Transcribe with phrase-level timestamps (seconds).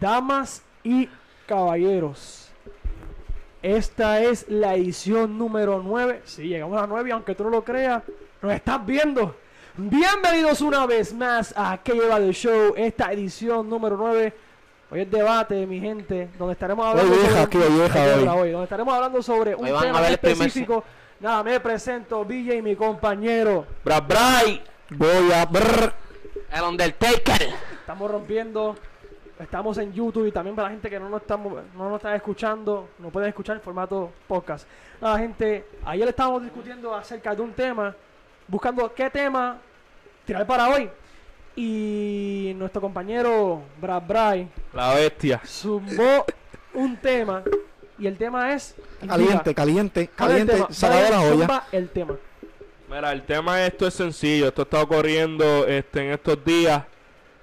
[0.00, 1.08] Damas y
[1.46, 2.50] caballeros,
[3.62, 6.22] esta es la edición número 9.
[6.24, 8.02] Sí, llegamos a la 9 y aunque tú no lo creas,
[8.40, 9.36] nos estás viendo.
[9.76, 14.34] Bienvenidos una vez más a Que lleva del show, esta edición número 9.
[14.90, 18.28] Hoy es debate, mi gente, donde estaremos hablando Hoy vieja, sobre, vieja, hoy.
[18.28, 20.84] hoy, donde estaremos hablando sobre un Hoy van a tema ver el primer- específico.
[21.20, 23.64] Nada, me presento, BJ y mi compañero.
[23.84, 25.92] Bra Bray, Voy a brr.
[26.52, 27.48] el Undertaker.
[27.80, 28.76] Estamos rompiendo.
[29.42, 32.14] Estamos en YouTube y también para la gente que no nos, estamos, no nos está
[32.14, 34.66] escuchando, no pueden escuchar en formato podcast.
[35.00, 37.94] Nada, gente, ayer estábamos discutiendo acerca de un tema,
[38.46, 39.58] buscando qué tema
[40.24, 40.88] tirar para hoy.
[41.56, 45.40] Y nuestro compañero Brad Bray La bestia.
[45.44, 46.24] zumbó
[46.74, 47.42] un tema.
[47.98, 48.74] Y el tema es.
[49.06, 50.72] Caliente, caliente, Diga, ¿cuál es el caliente, tema?
[50.72, 51.64] sacado de la olla.
[51.72, 52.16] el tema.
[52.88, 54.48] Mira, el tema de esto es sencillo.
[54.48, 56.84] Esto está ocurriendo este, en estos días.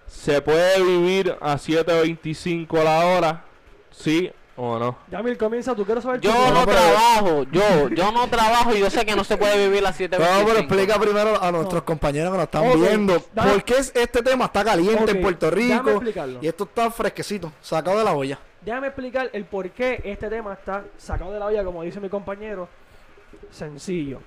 [0.09, 3.43] ¿Se puede vivir a 7.25 la hora?
[3.91, 4.97] ¿Sí o no?
[5.09, 9.05] Yamil, comienza, tú quieres saber Yo no trabajo, yo, yo no trabajo y yo sé
[9.05, 10.57] que no se puede vivir a No, pero 7.25.
[10.59, 11.85] explica primero a nuestros No.
[11.85, 15.49] compañeros que nos están viendo dame- por qué es- este tema está caliente en Puerto
[15.51, 16.01] Rico
[16.41, 18.39] y esto está fresquecito, sacado de la olla.
[18.61, 22.09] Déjame explicar el por qué este tema está sacado de la olla, como dice mi
[22.09, 22.67] compañero.
[23.51, 24.19] Sencillo.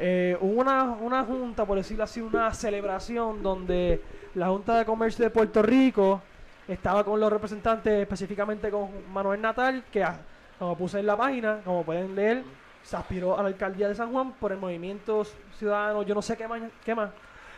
[0.00, 4.00] Eh, hubo una, una junta, por decirlo así, una celebración donde
[4.34, 6.22] la Junta de Comercio de Puerto Rico
[6.68, 10.20] estaba con los representantes, específicamente con Manuel Natal, que ah,
[10.58, 12.44] como puse en la página, como pueden leer,
[12.82, 15.26] se aspiró a la alcaldía de San Juan por el movimiento
[15.58, 16.62] ciudadano, yo no sé qué más.
[16.84, 17.10] Qué más.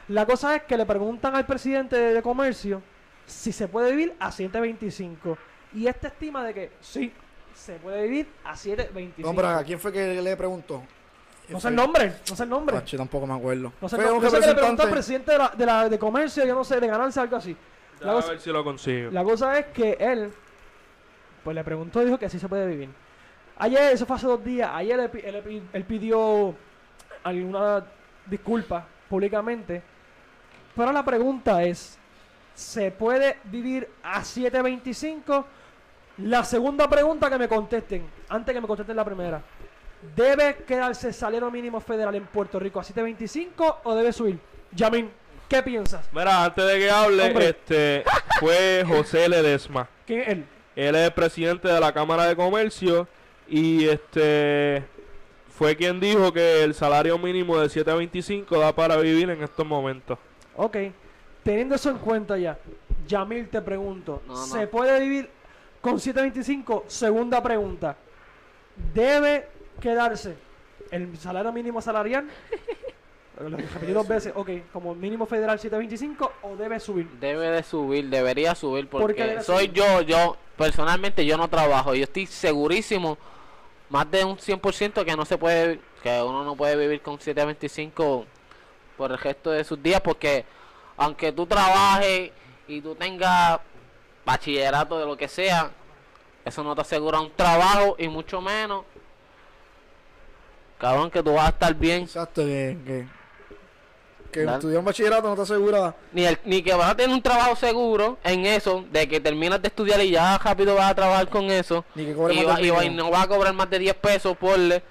[0.08, 2.82] La cosa es que le preguntan al presidente de, comercio
[3.26, 5.36] si se puede vivir a 725.
[5.74, 7.12] Y este estima de que sí,
[7.54, 9.32] se puede vivir a 725.
[9.32, 10.82] No, ¿a quién fue que le preguntó?
[11.50, 12.80] No sé el nombre, no sé el nombre.
[12.96, 13.72] Tampoco me acuerdo.
[13.80, 14.92] No sé, Fue no, un yo sé que le preguntó al representante.
[14.92, 17.56] presidente de, la, de, la- de comercio, yo no sé, de ganancia, algo así.
[18.00, 19.10] La A cosa, ver si lo consigo.
[19.10, 20.32] la cosa es que él,
[21.44, 22.88] pues le preguntó y dijo que sí se puede vivir.
[23.58, 26.54] Ayer, eso fue hace dos días, ayer él, pi- él pi- él pidió
[27.24, 27.84] alguna
[28.26, 29.82] disculpa públicamente.
[30.74, 31.98] Pero la pregunta es,
[32.54, 35.44] ¿se puede vivir a 725?
[36.18, 39.42] La segunda pregunta que me contesten, antes que me contesten la primera.
[40.16, 44.38] ¿Debe quedarse el salario mínimo federal en Puerto Rico a 725 o debe subir?
[44.72, 45.10] Yamin,
[45.48, 46.08] ¿qué piensas?
[46.12, 47.48] Mira, antes de que hable, Hombre.
[47.50, 48.04] este
[48.38, 49.88] fue José Ledesma.
[50.06, 50.44] ¿Quién es él?
[50.76, 53.06] Él es el presidente de la Cámara de Comercio
[53.48, 54.84] y este
[55.48, 60.18] fue quien dijo que el salario mínimo de 7.25 da para vivir en estos momentos.
[60.56, 60.76] Ok,
[61.42, 62.58] teniendo eso en cuenta ya,
[63.06, 64.46] Yamil te pregunto, No, no.
[64.46, 65.28] ¿se puede vivir
[65.82, 66.84] con 725?
[66.86, 67.96] Segunda pregunta,
[68.94, 69.48] ¿debe
[69.80, 70.36] quedarse
[70.90, 72.28] el salario mínimo salarial?
[73.40, 77.08] Lo repetí dos veces, ok, como mínimo federal 725 o debe subir?
[77.20, 79.72] Debe de subir, debería subir ¿Por qué porque soy subir?
[79.72, 81.94] yo, yo, personalmente yo no trabajo.
[81.94, 83.16] Yo estoy segurísimo,
[83.88, 88.26] más de un 100% que no se puede, que uno no puede vivir con 725
[88.98, 90.44] por el resto de sus días porque
[90.98, 92.32] aunque tú trabajes
[92.68, 93.58] y tú tengas
[94.26, 95.70] bachillerato de lo que sea,
[96.44, 98.84] eso no te asegura un trabajo y mucho menos,
[100.80, 102.02] cabrón, que tú vas a estar bien.
[102.02, 103.06] Exacto, que, que,
[104.32, 105.94] que estudiar un bachillerato no te asegura.
[106.12, 109.60] Ni, el- ni que vas a tener un trabajo seguro en eso, de que terminas
[109.60, 111.84] de estudiar y ya rápido vas a trabajar con eso.
[111.94, 113.08] Ni que cobre Y, más va- del y va- y mínimo.
[113.08, 114.82] no vas a cobrar más de 10 pesos porle.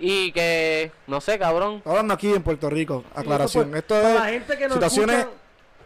[0.00, 1.82] Y que, no sé, cabrón.
[1.84, 3.74] Hablando aquí en Puerto Rico, aclaración.
[3.76, 5.36] Esto por- la es gente que situaciones escucha,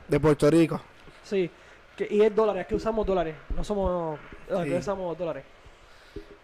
[0.09, 0.81] de Puerto Rico.
[1.23, 1.51] sí,
[1.97, 4.19] que, y es dólares, que usamos dólares, no somos,
[4.51, 4.69] no, Sí.
[4.69, 5.45] que usamos dólares.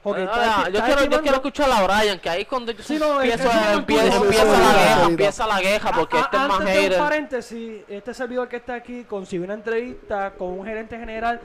[0.05, 3.21] Ok, ¿estás- yo, quiero, yo quiero escuchar a Brian, que ahí cuando yo Sí, no,
[3.21, 6.43] es- empiezo, eso es empieza, empieza la muy empieza la guerra, porque A- este es
[6.49, 6.99] más antes de un hater.
[6.99, 11.41] paréntesis, este servidor que está aquí consiguió una entrevista con un gerente general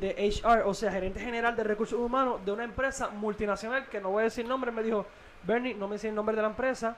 [0.00, 4.10] de HR, o sea, gerente general de recursos humanos de una empresa multinacional que no
[4.10, 5.04] voy a decir nombre, me dijo,
[5.44, 6.96] Bernie, no me dice el nombre de la empresa.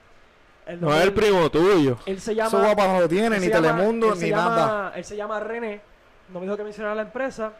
[0.66, 1.98] El No es el primo tuyo.
[2.06, 2.48] Él se llama...
[2.48, 4.92] Eso guapa no lo tiene, él ni se llama- Telemundo, ni llama- nada.
[4.94, 5.80] Él se llama René,
[6.28, 7.52] no me dijo que mencionara la empresa.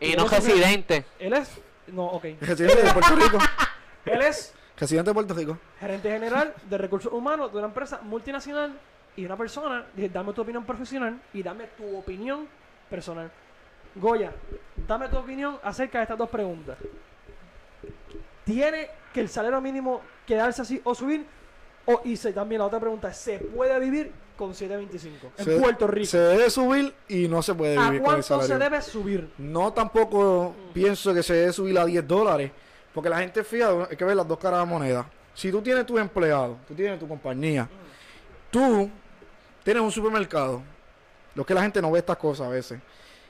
[0.00, 1.04] Y no él es residente.
[1.18, 1.48] Él es...
[1.88, 2.24] No, ok.
[2.40, 3.38] Residente de Puerto Rico.
[4.06, 5.58] Él es Residente de Puerto Rico.
[5.78, 8.72] gerente general de recursos humanos de una empresa multinacional
[9.16, 12.48] y una persona, dije, dame tu opinión profesional y dame tu opinión
[12.88, 13.30] personal.
[13.94, 14.32] Goya,
[14.88, 16.78] dame tu opinión acerca de estas dos preguntas.
[18.44, 21.26] ¿Tiene que el salario mínimo quedarse así o subir?
[21.86, 25.08] O, y se, también la otra pregunta es, ¿se puede vivir con 7.25
[25.38, 26.06] en Se- Puerto Rico?
[26.06, 29.30] Se debe subir y no se puede ¿A vivir con el cuánto se debe subir?
[29.38, 32.50] No tampoco pienso que se debe subir a 10 dólares.
[32.94, 35.10] Porque la gente fija, hay que ver las dos caras de la moneda.
[35.34, 37.66] Si tú tienes tu empleado, tú tienes tu compañía,
[38.50, 38.90] tú
[39.64, 40.62] tienes un supermercado,
[41.34, 42.78] lo que la gente no ve estas cosas a veces,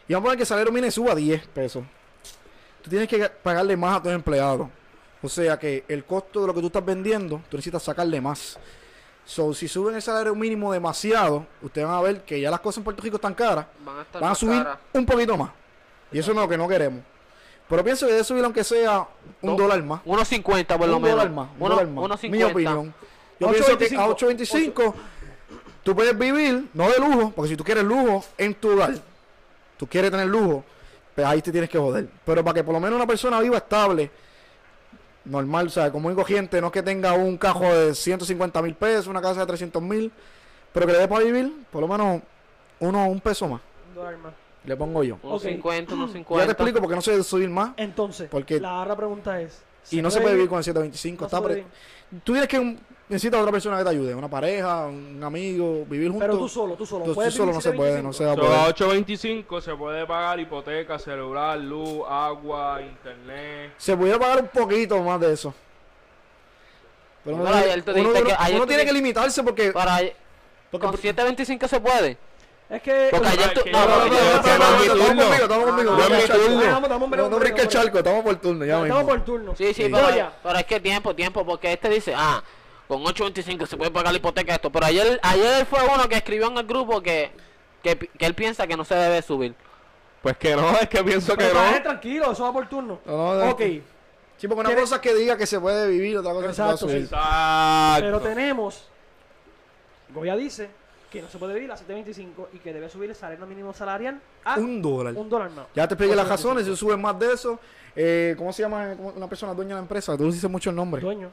[0.08, 1.84] Y vamos a poner que el salario mínimo suba a 10 pesos.
[2.82, 4.68] Tú tienes que pagarle más a tus empleados.
[5.22, 8.58] O sea que el costo de lo que tú estás vendiendo, tú necesitas sacarle más.
[9.24, 12.78] So, si suben el salario mínimo demasiado, ustedes van a ver que ya las cosas
[12.78, 15.50] en Puerto Rico están caras, Van a estar van a más subir un poquito más.
[16.10, 17.02] Y eso no es lo que no queremos.
[17.68, 19.06] Pero pienso que debe subir aunque sea
[19.40, 20.02] un No, dólar más.
[20.04, 21.18] 1.50 por lo un menos.
[21.18, 21.48] dólar más.
[21.50, 22.04] Un Uno- dólar más.
[22.04, 22.30] 1.50.
[22.30, 22.94] Mi opinión.
[23.38, 24.94] Yo pienso que a 8.25
[25.84, 28.94] tú puedes vivir, no de lujo, porque si tú quieres lujo en tu hogar,
[29.76, 30.64] tú quieres tener lujo,
[31.14, 32.08] pues ahí te tienes que joder.
[32.26, 34.10] Pero para que por lo menos una persona viva estable,
[35.24, 38.74] normal, o sea, como digo gente, no es que tenga un cajo de 150 mil
[38.74, 40.10] pesos, una casa de 300 mil,
[40.72, 42.22] pero que le dé para vivir, por lo menos
[42.80, 44.32] uno, un peso más, Un dólar más.
[44.64, 45.16] le pongo yo.
[45.22, 46.38] 1.50, 1.50.
[46.38, 49.62] Ya te explico porque no se debe subir más Entonces, Porque- la otra pregunta es...
[49.90, 51.20] y no se puede vivir con el 725.
[51.22, 51.64] no está pre-.
[52.24, 52.78] Tú tienes que un-
[53.12, 56.26] necesitas otra persona que te ayude, una pareja, un amigo, vivir juntos.
[56.26, 57.04] Pero tú solo, tú solo.
[57.04, 58.08] Tú- tú ¿puedes solo no se puede, 725?
[58.08, 59.04] no se va a So, a poder.
[59.06, 63.72] 8.25 se puede pagar hipoteca, celular, luz, agua, internet.
[63.76, 65.54] Se pudiera pagar un poquito más de eso.
[67.24, 69.70] Pero uno, Bueno, tiene- ayer uno- uno- que- ayer uno tiene que limitarse porque...
[69.72, 70.00] Para,
[70.70, 72.16] porque con 7.25 se puede.
[72.68, 73.08] Es que...
[73.10, 73.60] Porque ayer tú...
[73.70, 75.92] no, no, No, no, no, no, no, no, no, no, estamos conmigo, estamos conmigo.
[75.92, 78.98] No, no, No, no brinque el charco, estamos por turno, ya Ah, No, mismo.
[79.00, 79.54] Estamos por turno.
[79.56, 79.90] Sí, sí,
[80.42, 82.42] pero es que tiempo, tiempo, porque este dice, ah,
[82.92, 84.70] con 8.25 se puede pagar la hipoteca esto.
[84.70, 87.30] Pero ayer, ayer fue uno que escribió en el grupo que,
[87.82, 89.54] que, que él piensa que no se debe subir.
[90.22, 91.82] Pues que no, es que pienso que Pero no.
[91.82, 93.00] tranquilo, eso va por turno.
[93.06, 93.60] No, no, Ok,
[94.38, 96.50] Sí, porque una ¿Quieres- cosa es que diga que se puede vivir, otra cosa es
[96.50, 96.96] que se puede subir.
[97.04, 98.02] Exacto.
[98.04, 98.88] pero tenemos...
[100.12, 100.68] Goya dice
[101.10, 104.20] que no se puede vivir a 725 y que debe subir el salario mínimo salarial
[104.44, 105.14] a un, Un dólar.
[105.28, 105.66] dólar más.
[105.74, 106.28] Ya te expliqué las 8.25.
[106.30, 107.58] razones, si suben más de eso,
[107.94, 110.16] eh, ¿cómo se llama ¿Cómo- una persona dueña de la empresa?
[110.16, 111.00] Tú dices mucho el nombre.
[111.02, 111.30] Dueño.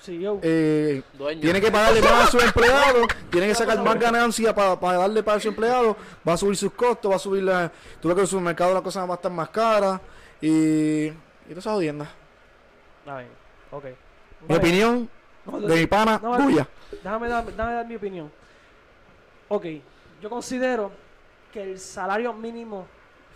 [0.00, 0.38] CEO.
[0.42, 1.02] Eh,
[1.40, 5.38] tiene que pagarle más a sus empleados, tiene que sacar más ganancia para darle para
[5.40, 5.96] sus empleados,
[6.26, 7.70] va a subir sus costos, va a subir la...
[8.00, 10.00] Tú ves que en el supermercado las cosas van a estar más caras
[10.40, 11.06] y...
[11.08, 12.08] Y todas esas jodiendas.
[13.04, 13.28] Bien,
[13.70, 13.84] ok.
[13.84, 14.58] Mi Vale.
[14.60, 15.08] opinión
[15.46, 16.44] No, de mi pana, no, vale.
[16.44, 16.68] tuya.
[16.90, 18.32] Déjame dar, déjame dar mi opinión.
[19.48, 19.64] Ok,
[20.20, 20.90] yo considero
[21.52, 22.86] que el salario mínimo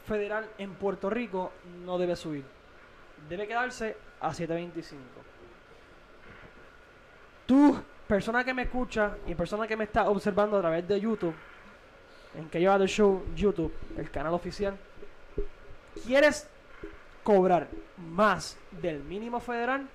[0.09, 1.53] federal en Puerto Rico
[1.85, 2.45] no debe subir.
[3.29, 4.73] Debe quedarse a 7.25.
[7.51, 7.77] Tú,
[8.07, 11.35] persona que me escucha y persona que me está observando a través de YouTube,
[12.39, 14.79] en que lleva el show YouTube, el canal oficial,
[16.07, 16.47] ¿quieres
[17.25, 17.67] cobrar
[17.97, 19.89] más del mínimo federal?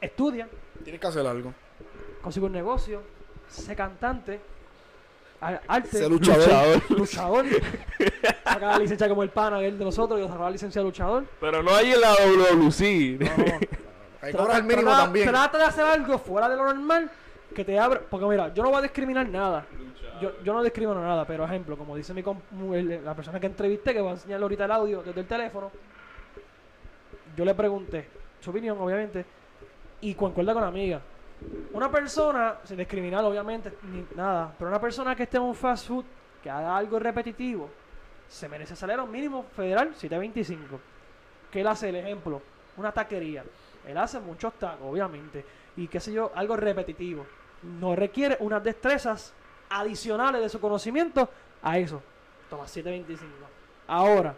[0.00, 0.48] Estudia,
[0.82, 1.54] Tienes que hacer algo.
[2.20, 3.02] consigue un negocio,
[3.46, 4.40] sé cantante,
[5.40, 6.82] arte, luchador.
[6.90, 7.46] luchador,
[8.42, 11.26] saca la licencia como el pana el de nosotros, y sacar la licencia de luchador.
[11.40, 13.18] Pero no hay en la WC.
[13.20, 13.89] No.
[14.22, 15.28] Ahí Trata- cobras el mínimo trata- también.
[15.28, 17.10] Trata de hacer algo fuera de lo normal
[17.54, 18.00] que te abra.
[18.08, 19.64] Porque mira, yo no voy a discriminar nada.
[20.20, 22.22] Yo, yo no discrimino nada, pero ejemplo, como dice mi
[23.02, 25.70] la persona que entrevisté, que va a enseñarle ahorita el audio desde el teléfono,
[27.36, 28.06] yo le pregunté
[28.40, 29.24] su opinión, obviamente,
[30.02, 31.00] y concuerda con la amiga.
[31.72, 35.88] Una persona, sin discriminar obviamente, ni nada, pero una persona que esté en un fast
[35.88, 36.04] food,
[36.42, 37.70] que haga algo repetitivo,
[38.28, 40.78] se merece salario mínimo federal 725.
[41.50, 41.88] ¿Qué él hace?
[41.88, 42.42] El ejemplo,
[42.76, 43.42] una taquería.
[43.86, 45.44] Él hace muchos tacos, obviamente,
[45.76, 47.26] y qué sé yo, algo repetitivo.
[47.62, 49.32] No requiere unas destrezas
[49.68, 51.28] adicionales de su conocimiento
[51.62, 52.02] a eso.
[52.48, 53.46] Toma 725.
[53.86, 54.34] Ahora,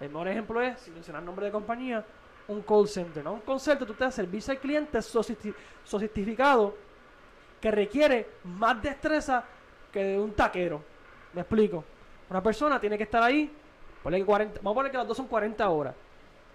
[0.00, 2.04] el mejor ejemplo es, sin mencionar nombre de compañía,
[2.48, 3.24] un call center.
[3.24, 3.34] ¿no?
[3.34, 6.76] Un call center, tú te das servicio al cliente sofisti- sofistificado
[7.60, 9.44] que requiere más destreza
[9.92, 10.82] que de un taquero.
[11.32, 11.84] Me explico.
[12.28, 13.50] Una persona tiene que estar ahí,
[14.02, 15.94] ponle que 40, vamos a poner que las dos son 40 horas.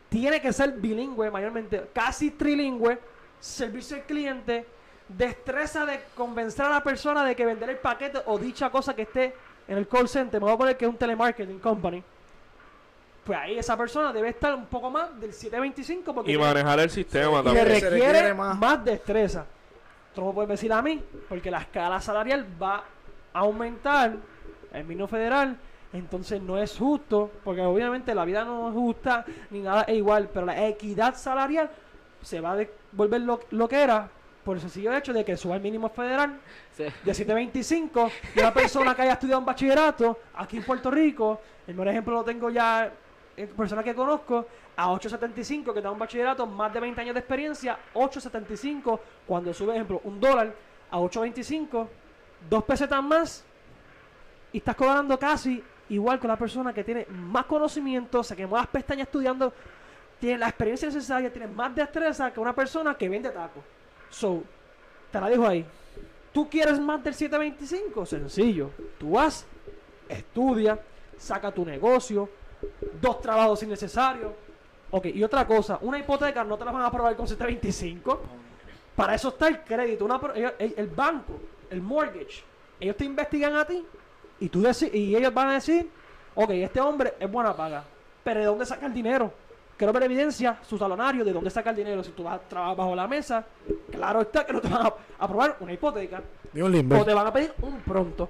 [0.10, 2.98] Tiene que ser bilingüe, mayormente, casi trilingüe,
[3.40, 4.66] servicio al cliente,
[5.08, 9.04] destreza de convencer a la persona de que vender el paquete o dicha cosa que
[9.04, 9.34] esté
[9.68, 12.04] en el call center, me voy a poner que es un telemarketing company.
[13.24, 16.80] Pues ahí esa persona debe estar un poco más del 725 porque Y tiene- manejar
[16.80, 17.66] el sistema y le Se también.
[17.68, 18.58] requiere, requiere más.
[18.58, 18.84] más.
[18.84, 19.46] destreza.
[20.16, 22.84] Tú no me puedes decir a mí, porque la escala salarial va
[23.32, 24.14] a aumentar
[24.74, 25.56] el mínimo federal,
[25.94, 30.30] entonces no es justo, porque obviamente la vida no es justa ni nada es igual,
[30.34, 31.70] pero la equidad salarial
[32.22, 32.58] se va a
[32.92, 34.10] volver lo, lo que era
[34.44, 36.40] por el sencillo hecho de que suba el mínimo federal
[36.76, 36.84] Sí.
[36.84, 41.74] de 725 de una persona que haya estudiado un bachillerato aquí en Puerto Rico, el
[41.76, 42.92] mejor ejemplo lo tengo ya
[43.36, 47.20] en personas que conozco, a 875 que da un bachillerato, más de 20 años de
[47.20, 50.54] experiencia, 875 cuando sube, ejemplo, un dólar
[50.92, 51.90] a 825,
[52.50, 53.46] dos pesetas más
[54.54, 58.68] y estás cobrando casi igual con la persona que tiene más conocimiento, se quemó las
[58.68, 59.54] pestañas estudiando,
[60.20, 63.64] tiene la experiencia necesaria, tiene más destreza que una persona que vende tacos.
[64.10, 64.44] So,
[65.12, 65.66] te la dejo ahí.
[66.32, 68.06] ¿Tú quieres más del 725?
[68.06, 68.72] Sencillo.
[68.98, 69.46] Tú vas,
[70.08, 70.80] estudia,
[71.18, 72.30] saca tu negocio,
[73.02, 74.32] dos trabajos innecesarios.
[74.92, 78.22] Ok, y otra cosa, una hipoteca no te la van a aprobar con 725.
[78.96, 80.08] Para eso está el crédito,
[80.58, 82.44] el, banco, el mortgage.
[82.80, 83.86] Ellos te investigan a ti
[84.40, 85.90] y, tú y ellos van a decir,
[86.36, 87.84] ok, este hombre es buena paga,
[88.24, 89.32] pero ¿de dónde saca el dinero?
[89.80, 92.04] Quiero ver evidencia, su salonario, de dónde saca el dinero.
[92.04, 93.46] Si tú vas a trabajar bajo la mesa,
[93.90, 96.22] claro está que no te van a aprobar una hipoteca.
[96.54, 98.30] o te van a pedir un pronto.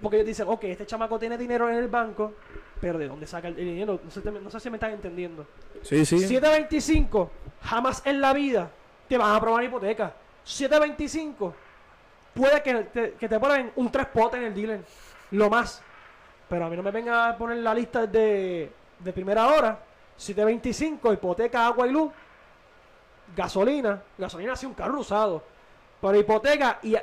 [0.00, 2.32] Porque ellos dicen, ok, este chamaco tiene dinero en el banco,
[2.80, 4.00] pero ¿de dónde saca el dinero?
[4.02, 5.46] No sé, no sé si me están entendiendo.
[5.82, 6.20] Sí, sí.
[6.20, 7.30] 725,
[7.64, 8.70] jamás en la vida
[9.08, 10.14] te van a aprobar una hipoteca.
[10.44, 11.54] 725,
[12.32, 14.80] puede que te, que te ponen un tres potes en el dealer.
[15.32, 15.82] Lo más.
[16.48, 19.78] Pero a mí no me venga a poner la lista de, de primera hora
[20.18, 22.10] 725, hipoteca, agua y luz,
[23.36, 25.42] gasolina, gasolina hace un carro usado,
[26.00, 26.94] pero hipoteca y,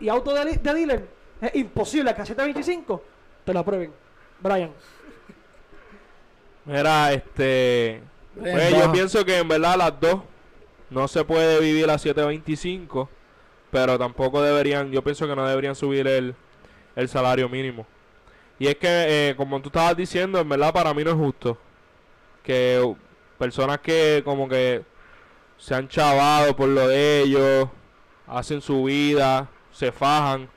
[0.00, 1.06] y, auto de, dealer,
[1.40, 3.02] es imposible que a 725
[3.44, 3.92] te lo aprueben.
[4.40, 4.70] Brian.
[6.64, 8.02] Mira, este.
[8.38, 10.22] Pues yo pienso que en verdad las dos
[10.88, 13.08] no se puede vivir a 725,
[13.70, 16.34] pero tampoco deberían, yo pienso que no deberían subir el,
[16.96, 17.86] el salario mínimo.
[18.58, 21.58] Y es que, eh, como tú estabas diciendo, en verdad para mí no es justo
[22.42, 22.94] que
[23.38, 24.82] personas que como que
[25.58, 27.68] se han chavado por lo de ellos,
[28.26, 30.48] hacen su vida, se fajan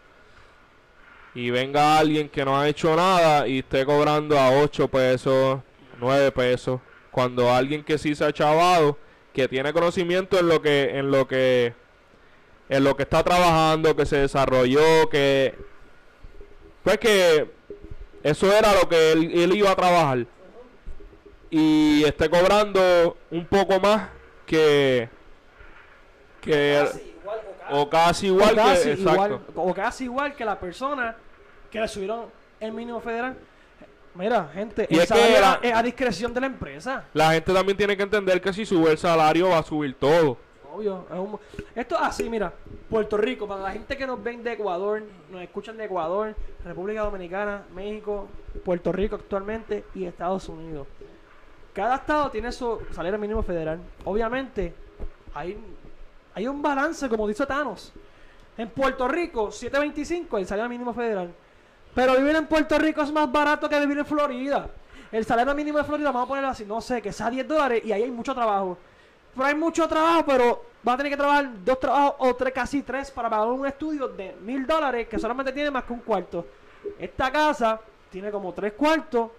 [1.34, 5.60] y venga alguien que no ha hecho nada y esté cobrando a 8 pesos,
[6.00, 6.80] 9 pesos,
[7.12, 8.98] cuando alguien que sí se ha chavado,
[9.34, 11.74] que tiene conocimiento en lo que en lo que
[12.70, 15.56] en lo que está trabajando, que se desarrolló, que
[16.86, 17.52] pues que
[18.24, 20.26] eso era lo que él iba a trabajar
[21.50, 24.10] y esté cobrando un poco más
[24.46, 25.10] que
[26.42, 26.86] que
[27.72, 31.16] o casi igual, o casi igual, que, o casi igual que la persona
[31.72, 32.26] que le subieron
[32.60, 33.36] el mínimo federal
[34.14, 37.04] Mira, gente, y es, que es a discreción de la empresa.
[37.14, 40.38] La gente también tiene que entender que si sube el salario va a subir todo.
[41.76, 42.54] Esto así, mira.
[42.90, 47.02] Puerto Rico, para la gente que nos ven de Ecuador, nos escuchan de Ecuador, República
[47.02, 48.28] Dominicana, México,
[48.64, 50.88] Puerto Rico actualmente y Estados Unidos.
[51.74, 53.80] Cada estado tiene su salario mínimo federal.
[54.06, 54.74] Obviamente,
[55.34, 55.58] hay,
[56.34, 57.92] hay un balance, como dice Thanos.
[58.58, 61.34] En Puerto Rico, 7.25 el salario mínimo federal.
[61.94, 64.70] Pero vivir en Puerto Rico es más barato que vivir en Florida.
[65.12, 67.82] El salario mínimo de Florida, vamos a ponerlo así, no sé, que sea 10 dólares
[67.86, 68.78] y ahí hay mucho trabajo.
[69.36, 72.82] Pero hay mucho trabajo, pero va a tener que trabajar dos trabajos o tres, casi
[72.82, 76.46] tres, para pagar un estudio de mil dólares que solamente tiene más que un cuarto.
[76.98, 79.32] Esta casa tiene como tres cuartos,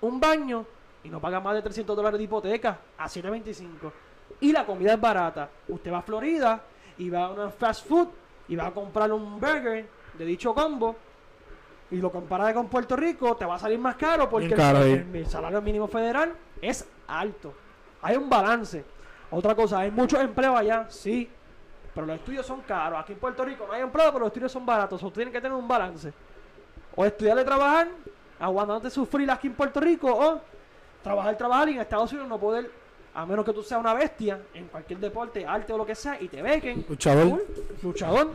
[0.00, 0.64] un baño
[1.04, 3.92] y no paga más de 300 dólares de hipoteca a 725.
[4.40, 5.48] Y la comida es barata.
[5.68, 6.62] Usted va a Florida
[6.98, 8.08] y va a una fast food
[8.48, 10.96] y va a comprar un burger de dicho combo
[11.90, 15.62] y lo compara con Puerto Rico, te va a salir más caro porque el, salario
[15.62, 17.54] mínimo federal es alto.
[18.02, 18.84] Hay un balance.
[19.30, 21.28] Otra cosa, hay muchos empleos allá, sí,
[21.94, 23.00] pero los estudios son caros.
[23.00, 25.02] Aquí en Puerto Rico no hay empleo, pero los estudios son baratos.
[25.02, 26.12] O tienen que tener un balance.
[26.94, 27.88] O estudiar y trabajar,
[28.38, 30.40] aguantándote sufrir aquí en Puerto Rico, o
[31.02, 32.70] trabajar, trabajar y en Estados Unidos no poder,
[33.14, 36.20] a menos que tú seas una bestia en cualquier deporte, arte o lo que sea,
[36.20, 36.84] y te bequen.
[36.88, 37.44] Luchador.
[37.82, 38.30] luchador.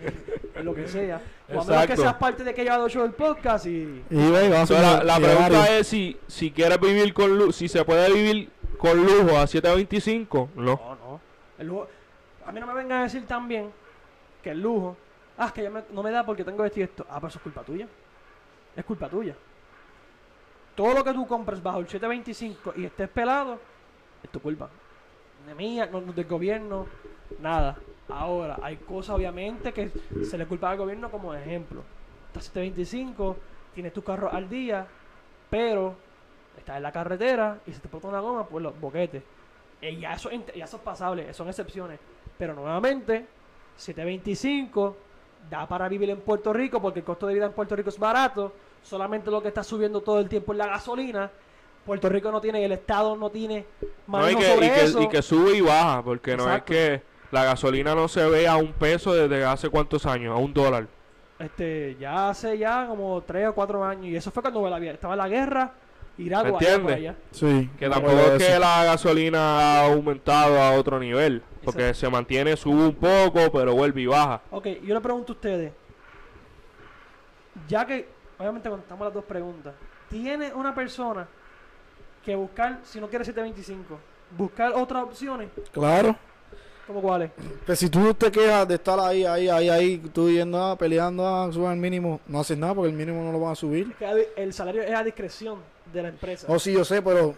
[0.62, 1.20] lo que sea.
[1.48, 4.02] O a menos que seas parte de que haya hecho el podcast y.
[4.10, 9.36] la, pregunta es si, si quieres vivir con lujo, si se puede vivir con lujo
[9.38, 10.50] a 725.
[10.56, 10.62] No.
[10.64, 11.20] No, no.
[11.58, 11.88] El lujo,
[12.46, 13.70] a mí no me vengan a decir también
[14.42, 14.96] que el lujo.
[15.38, 17.06] Ah, es que no me da porque tengo esto y esto.
[17.08, 17.86] Ah, pero eso es culpa tuya.
[18.74, 19.34] Es culpa tuya
[20.76, 23.58] todo lo que tú compres bajo el 725 y estés pelado,
[24.22, 24.68] es tu culpa.
[25.46, 26.86] De mía, no, del gobierno,
[27.40, 27.76] nada.
[28.08, 29.90] Ahora, hay cosas obviamente que
[30.22, 31.82] se le culpa al gobierno como ejemplo.
[32.28, 33.36] Estás 725,
[33.74, 34.86] tienes tu carro al día,
[35.48, 35.96] pero
[36.60, 39.22] estás en la carretera y se te pone una goma, pues los boquetes.
[39.80, 41.98] Y ya eso, ya eso es pasable, son excepciones.
[42.38, 43.26] Pero nuevamente,
[43.76, 44.96] 725
[45.50, 47.98] da para vivir en Puerto Rico porque el costo de vida en Puerto Rico es
[47.98, 48.52] barato
[48.86, 51.30] solamente lo que está subiendo todo el tiempo es la gasolina.
[51.84, 53.64] Puerto Rico no tiene, el Estado no tiene
[54.08, 58.08] no, y, que, y, que, sube y baja, porque no es que la gasolina no
[58.08, 60.88] se ve a un peso desde hace cuántos años, a un dólar.
[61.38, 65.28] Este, ya hace ya como tres o cuatro años, y eso fue cuando estaba la
[65.28, 65.72] guerra,
[66.18, 67.14] Irak ¿Entiendes?
[67.30, 67.70] Sí.
[67.78, 72.86] Que tampoco es que la gasolina ha aumentado a otro nivel, porque se mantiene, sube
[72.86, 74.40] un poco, pero vuelve y baja.
[74.50, 75.72] Ok, yo le pregunto a ustedes,
[77.68, 78.08] ya que
[78.38, 79.74] obviamente contestamos las dos preguntas.
[80.08, 81.26] ¿Tiene una persona
[82.24, 83.98] que buscar, si no quiere 725,
[84.36, 85.50] buscar otras opciones?
[85.72, 86.16] Claro.
[86.86, 87.32] ¿Cómo cuáles?
[87.66, 91.26] Pues si tú te quejas de estar ahí, ahí, ahí, ahí, tú yendo, ah, peleando,
[91.26, 93.92] ah, suban el mínimo, no haces nada porque el mínimo no lo van a subir.
[94.36, 96.46] el salario es a discreción de la empresa.
[96.48, 97.34] Oh, sí, yo sé, pero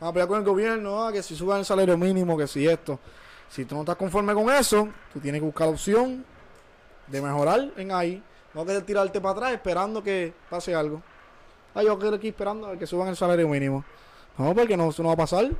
[0.00, 2.98] a pelear con el gobierno, ah, que si suban el salario mínimo, que si esto.
[3.48, 6.24] Si tú no estás conforme con eso, tú tienes que buscar la opción
[7.06, 8.22] de mejorar en ahí.
[8.54, 11.02] No querer tirarte para atrás esperando que pase algo.
[11.74, 13.84] Ah, yo quiero aquí esperando a que suban el salario mínimo.
[14.38, 15.50] No, porque no, eso no va a pasar.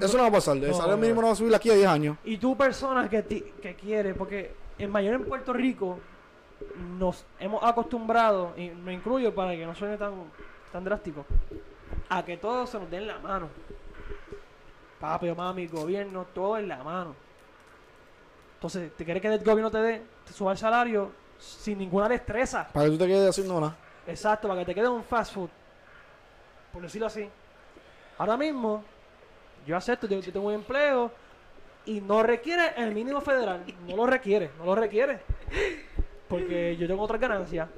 [0.00, 0.56] Eso no va a pasar.
[0.56, 2.16] El salario mínimo no va a subir aquí a 10 años.
[2.24, 5.98] Y tú, persona que, que quiere, porque en mayor en Puerto Rico
[6.98, 10.14] nos hemos acostumbrado, y me incluyo para que no suene tan,
[10.74, 11.24] tan drástico,
[12.08, 13.48] a que todo se nos dé en la mano.
[14.98, 17.14] Papi o mami, gobierno, todo en la mano.
[18.54, 22.66] Entonces, ¿te quieres que el gobierno te dé, te suba el salario sin ninguna destreza?
[22.72, 23.76] Para que tú te quedes haciendo nada.
[24.04, 25.48] Exacto, para que te quede un fast food.
[26.72, 27.30] Por decirlo así.
[28.18, 28.82] Ahora mismo,
[29.68, 31.12] yo acepto, yo, tengo un empleo
[31.86, 33.62] y no requiere el mínimo federal.
[33.86, 35.20] No lo requiere, no lo requiere.
[36.28, 37.68] Porque yo tengo otras ganancias.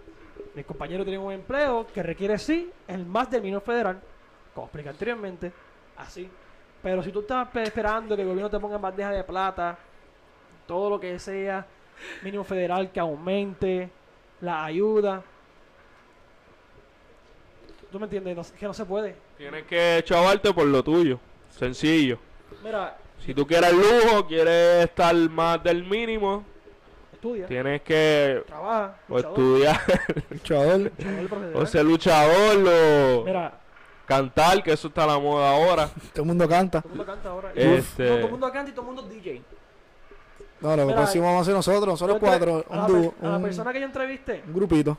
[0.56, 4.00] Mis compañeros tienen un empleo que requiere sí el más del mínimo federal,
[4.54, 5.52] como expliqué anteriormente,
[5.98, 6.30] así.
[6.82, 9.76] Pero si tú estás esperando que el gobierno te ponga en bandeja de plata,
[10.66, 11.66] todo lo que sea,
[12.22, 13.90] mínimo federal que aumente,
[14.40, 15.22] la ayuda,
[17.92, 18.50] ¿tú me entiendes?
[18.52, 19.14] que no se puede.
[19.36, 21.20] Tienes que chavarte por lo tuyo,
[21.50, 22.18] sencillo.
[22.64, 26.46] Mira, si tú quieres lujo, quieres estar más del mínimo,
[27.26, 27.46] estudia.
[27.46, 29.80] Tienes que Trabaja, o estudiar,
[30.30, 30.92] luchador,
[31.54, 33.50] o ser luchador, o
[34.06, 35.88] cantar, que eso está a la moda ahora.
[36.12, 36.82] todo el mundo canta.
[36.82, 37.52] Todo el mundo canta ahora.
[37.54, 38.06] Este...
[38.06, 39.42] todo el mundo canta y todo el mundo DJ.
[40.60, 43.14] No, lo próximo vamos a hacer nosotros, nosotros cuatro, un dúo.
[43.22, 44.42] A la persona que yo entrevisté.
[44.46, 44.96] Un grupito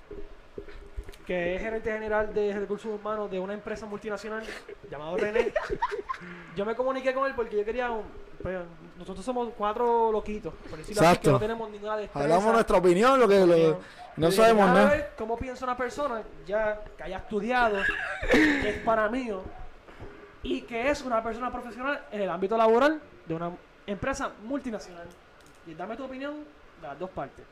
[1.27, 4.43] que es gerente general de recursos humanos de una empresa multinacional
[4.89, 5.51] llamado René.
[6.55, 7.91] Yo me comuniqué con él porque yo quería
[8.41, 8.57] pues,
[8.97, 12.23] nosotros somos cuatro loquitos, por decirlo así, que no tenemos ninguna destreza.
[12.23, 13.75] Hablamos nuestra opinión, lo que
[14.15, 15.09] no sabemos nada.
[15.17, 17.77] cómo piensa una persona ya que haya estudiado,
[18.31, 19.29] que es para mí
[20.43, 23.51] y que es una persona profesional en el ámbito laboral de una
[23.85, 25.07] empresa multinacional.
[25.65, 26.45] Y dame tu opinión
[26.81, 27.43] de las dos partes.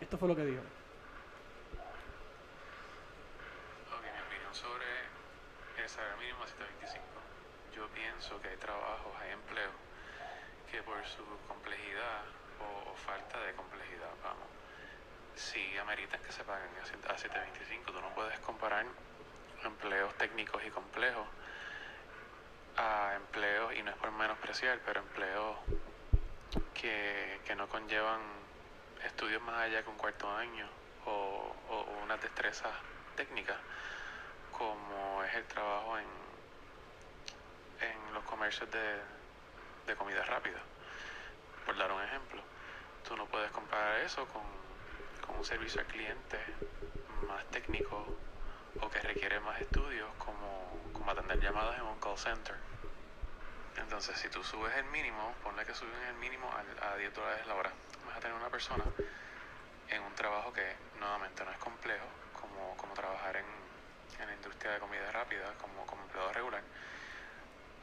[0.00, 0.62] Esto fue lo que dijo.
[8.42, 9.72] Que hay trabajos, hay empleos
[10.70, 12.24] que por su complejidad
[12.58, 14.48] o, falta de complejidad, vamos,
[15.36, 17.92] sí ameritan que se paguen a 725.
[17.92, 18.84] Tú no puedes comparar
[19.64, 21.26] empleos técnicos y complejos
[22.76, 25.56] a empleos, y no es por menospreciar, pero empleos
[26.74, 28.20] que, no conllevan
[29.04, 30.68] estudios más allá que un cuarto año
[31.06, 32.72] o, o unas destrezas
[33.14, 33.56] técnicas,
[34.52, 36.06] como es el trabajo en
[38.46, 39.00] comercios de,
[39.88, 40.60] de comida rápida.
[41.64, 42.40] Por dar un ejemplo,
[43.02, 44.44] tú no puedes comparar eso con,
[45.26, 46.38] con un servicio al cliente
[47.26, 48.06] más técnico
[48.80, 52.54] o que requiere más estudios como, como atender llamadas en un call center.
[53.78, 57.44] Entonces, si tú subes el mínimo, ponle que suben el mínimo a, a 10 dólares
[57.48, 57.72] la hora,
[58.06, 58.84] vas a tener una persona
[59.88, 62.06] en un trabajo que nuevamente no es complejo,
[62.40, 63.46] como, como trabajar en,
[64.20, 66.62] en la industria de comida rápida, como, como empleado regular,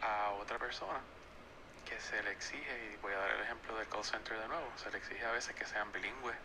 [0.03, 0.99] a otra persona
[1.85, 4.71] que se le exige, y voy a dar el ejemplo del call center de nuevo,
[4.75, 6.35] se le exige a veces que sean bilingües,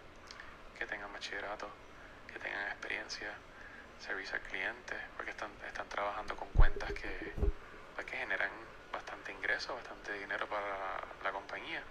[0.79, 1.69] que tengan bachillerato,
[2.33, 3.33] que tengan experiencia,
[4.01, 7.35] servicio al cliente, porque están, están trabajando con cuentas que,
[7.95, 8.51] pues, generan
[8.93, 11.83] bastante ingreso, bastante dinero para la compañía,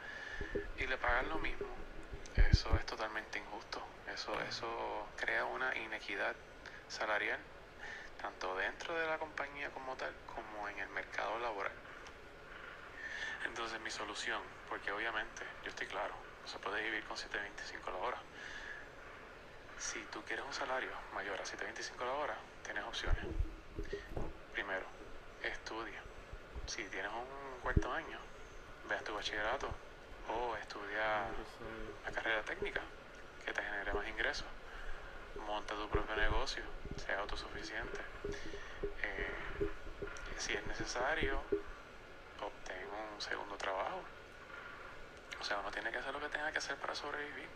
[0.77, 1.67] y le pagan lo mismo.
[2.35, 3.81] Eso es totalmente injusto.
[4.13, 6.35] Eso, eso crea una inequidad
[6.87, 7.39] salarial
[8.21, 11.71] tanto dentro de la compañía como tal, como en el mercado laboral.
[13.45, 17.97] Entonces mi solución, porque obviamente yo estoy claro, no se puede vivir con 7.25 la
[17.97, 18.17] hora.
[19.77, 23.23] Si tú quieres un salario mayor a 7.25 la hora, tienes opciones.
[24.53, 24.85] Primero,
[25.43, 26.01] estudia.
[26.65, 28.19] Si tienes un cuarto año,
[28.89, 29.69] ve tu bachillerato
[30.29, 31.27] o estudia
[32.03, 32.81] la carrera técnica
[33.45, 34.45] que te genere más ingresos
[35.47, 36.63] monta tu propio negocio,
[36.97, 37.99] sea autosuficiente.
[39.03, 39.69] Eh,
[40.37, 41.41] si es necesario,
[42.41, 44.01] obtén un segundo trabajo.
[45.39, 47.49] O sea, uno tiene que hacer lo que tenga que hacer para sobrevivir.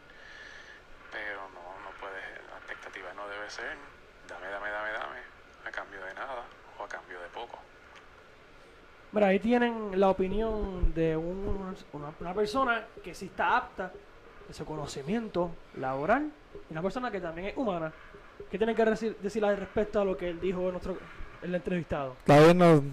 [1.12, 3.76] Pero no, no puede, la expectativa no debe ser
[4.32, 5.20] dame, dame, dame, dame,
[5.66, 6.44] a cambio de nada
[6.80, 7.60] o a cambio de poco.
[9.12, 11.76] Bueno, ahí tienen la opinión de una,
[12.20, 13.92] una persona que sí está apta
[14.50, 16.32] ese conocimiento laboral
[16.70, 17.92] y una persona que también es humana.
[18.50, 20.98] ¿Qué tienen que decir, decir al respecto a lo que él dijo en nuestro
[21.42, 22.16] el entrevistado?
[22.26, 22.84] La vez no,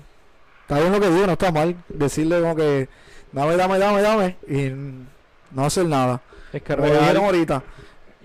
[0.69, 1.75] Está bien lo que digo, no está mal.
[1.89, 2.91] Decirle como que
[3.33, 4.37] dame, dame, dame, dame.
[4.47, 4.71] Y
[5.51, 6.21] no hacer nada.
[6.53, 7.63] Es que Como dijeron ahorita.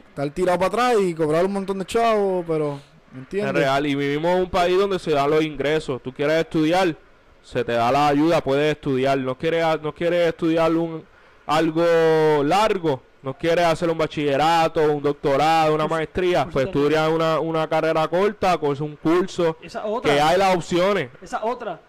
[0.09, 2.81] Estar tirado para atrás y cobrar un montón de chavos, pero.
[3.13, 3.49] ¿me ¿Entiendes?
[3.49, 3.87] Es real.
[3.87, 6.03] Y vivimos en un país donde se dan los ingresos.
[6.03, 6.97] Tú quieres estudiar,
[7.41, 9.17] se te da la ayuda, puedes estudiar.
[9.19, 11.01] No quieres, no quieres estudiar un,
[11.45, 13.01] algo largo.
[13.23, 18.57] No quieres hacer un bachillerato, un doctorado, una maestría, pues estudias una, una carrera corta,
[18.57, 20.13] con un curso, Esa otra.
[20.13, 21.09] que hay las opciones.
[21.21, 21.79] Esa otra.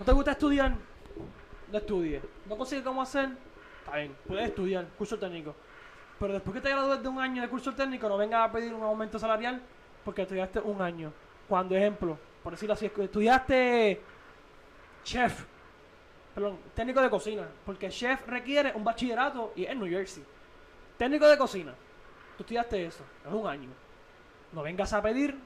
[0.00, 0.74] ¿No te gusta estudiar?
[1.70, 2.20] No estudies.
[2.46, 3.28] ¿No consigues cómo hacer?
[3.84, 5.54] Está bien, puedes estudiar, curso técnico.
[6.18, 8.74] Pero después que te gradúes de un año de curso técnico, no vengas a pedir
[8.74, 9.62] un aumento salarial
[10.04, 11.12] porque estudiaste un año.
[11.48, 14.00] Cuando, ejemplo, por decirlo así, estudiaste
[15.04, 15.44] chef,
[16.34, 20.24] perdón, técnico de cocina, porque chef requiere un bachillerato y en New Jersey.
[20.98, 21.72] Técnico de cocina,
[22.36, 23.68] tú estudiaste eso, es un año.
[24.52, 25.36] No vengas a pedir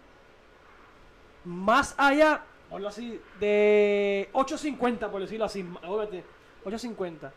[1.44, 6.24] más allá, hablo así, de 8.50 por decirlo así, obviamente,
[6.64, 7.30] 8.50.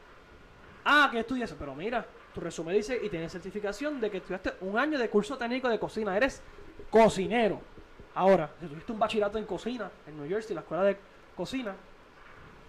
[0.83, 4.53] Ah, que estudias eso, pero mira, tu resumen dice y tienes certificación de que estudiaste
[4.61, 6.41] un año de curso técnico de cocina, eres
[6.89, 7.61] cocinero.
[8.15, 10.97] Ahora, si tuviste un bachillerato en cocina en New Jersey, la escuela de
[11.35, 11.75] cocina,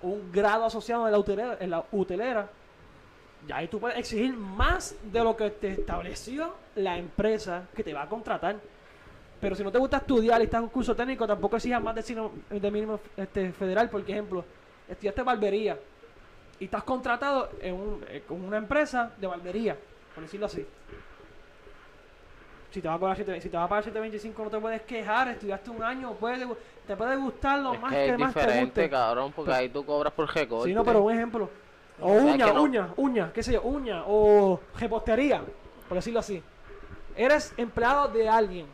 [0.03, 1.85] un grado asociado en la hotelera, en la
[3.47, 7.93] ya ahí tú puedes exigir más de lo que te estableció la empresa que te
[7.93, 8.57] va a contratar.
[9.41, 11.95] Pero si no te gusta estudiar y estás en un curso técnico, tampoco exijas más
[11.97, 13.91] de, sino- de mínimo este, federal.
[13.91, 14.45] Por ejemplo,
[14.89, 15.77] estudiaste barbería
[16.61, 19.77] y estás contratado en un- eh, con una empresa de barbería,
[20.15, 20.65] por decirlo así.
[22.73, 24.83] Si te va a pagar 7, si te va a pagar 725 no te puedes
[24.83, 26.47] quejar, estudiaste un año, puede,
[26.87, 28.91] te puede gustar lo Es más que que, es más te diferente, guste.
[28.91, 30.69] cabrón, porque ahí tú cobras por recorte.
[30.71, 31.51] Sí, no, pero un ejemplo.
[32.01, 34.05] O uña, que no- uña, uña, qué sé yo, uña.
[34.07, 35.43] O repostería,
[35.87, 36.43] por decirlo así.
[37.15, 38.67] Eres empleado de alguien.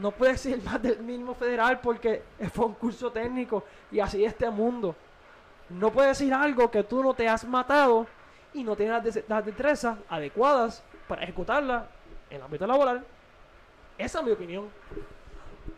[0.00, 2.22] No puedes ser más del mínimo federal porque
[2.54, 4.96] fue un curso técnico y así es este mundo.
[5.68, 8.06] No puedes decir algo que tú no te has matado
[8.54, 11.86] y no tienes las, des- las destrezas adecuadas para ejecutarla
[12.32, 13.04] el ámbito laboral.
[13.98, 14.66] Esa es mi opinión.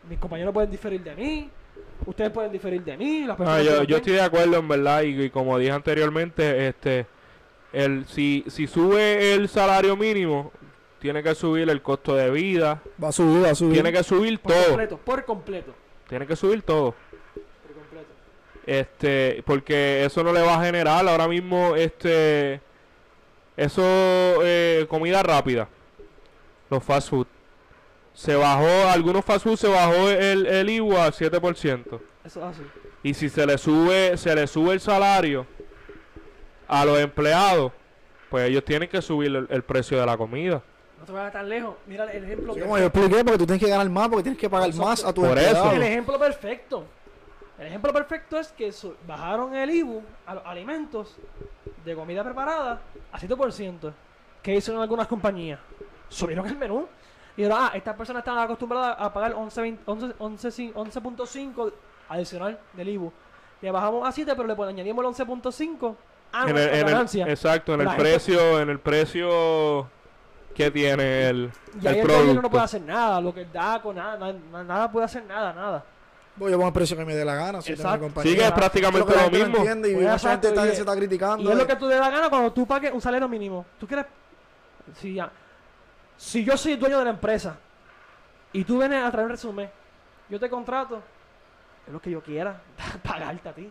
[0.09, 1.49] Mis compañeros pueden diferir de mí.
[2.05, 3.25] Ustedes pueden diferir de mí.
[3.25, 7.05] Las personas yo, estoy de acuerdo en verdad y, y como dije anteriormente, este,
[7.73, 10.51] el si, si sube el salario mínimo,
[10.99, 13.73] tiene que subir el costo de vida, Va a subir, va a subir.
[13.73, 15.73] tiene que subir Por todo, completo, por completo.
[16.07, 16.95] tiene que subir todo,
[17.33, 18.07] Por completo.
[18.65, 22.59] este, porque eso no le va a generar ahora mismo, este,
[23.57, 23.83] eso,
[24.43, 25.67] eh, comida rápida,
[26.69, 27.27] los fast food,
[28.13, 31.83] se bajó, algunos fast food se bajó el, el IVA al 7%.
[31.83, 32.61] Eso es así.
[33.03, 35.45] Y si se le sube, se le sube el salario
[36.67, 37.71] a los empleados,
[38.29, 40.61] pues ellos tienen que subir el, el precio de la comida.
[40.99, 41.75] No te vayas tan lejos.
[41.85, 42.53] Mira el ejemplo.
[42.55, 44.89] Sí, como yo expliqué, porque tú tienes que ganar más, porque tienes que pagar Exacto.
[44.89, 45.71] más a tu Por eso.
[45.71, 46.85] El ejemplo perfecto.
[47.59, 51.15] El ejemplo perfecto es que su- bajaron el IBU a los alimentos
[51.85, 53.93] de comida preparada a 7%.
[54.41, 55.59] ¿Qué hicieron algunas compañías?
[56.09, 56.87] Subieron el menú.
[57.37, 61.71] Y ahora, ah, estas personas están acostumbradas a pagar 11 20 11 11 cin- 11.5
[62.09, 63.11] adicional del IBU.
[63.61, 65.95] Le bajamos a 7, pero le añadimos el 11.5
[66.31, 67.27] a En el- en el- ganancia.
[67.27, 69.89] exacto, en el gente- precio, en el precio
[70.53, 73.19] que tiene el, y ahí el no puede hacer nada.
[73.19, 75.83] Lo que el DACO, nada, nada, nada puede hacer nada, nada.
[76.37, 77.61] Voy a poner el precio que me dé la gana.
[77.61, 78.09] Si tengo.
[78.21, 79.57] Sí, que es prácticamente lo mismo.
[79.57, 81.49] entiende y Pues mucha exacto, gente está, y- se está criticando.
[81.49, 83.65] Y es lo que tú te da gana cuando tú pagues un salario mínimo.
[83.79, 84.05] Tú quieres.
[84.99, 85.29] Si, ya,
[86.17, 87.57] si yo soy dueño de la empresa
[88.53, 89.69] y tú vienes a traer un resumen,
[90.29, 91.01] yo te contrato,
[91.85, 92.61] es lo que yo quiera,
[93.03, 93.69] pagarte a ti.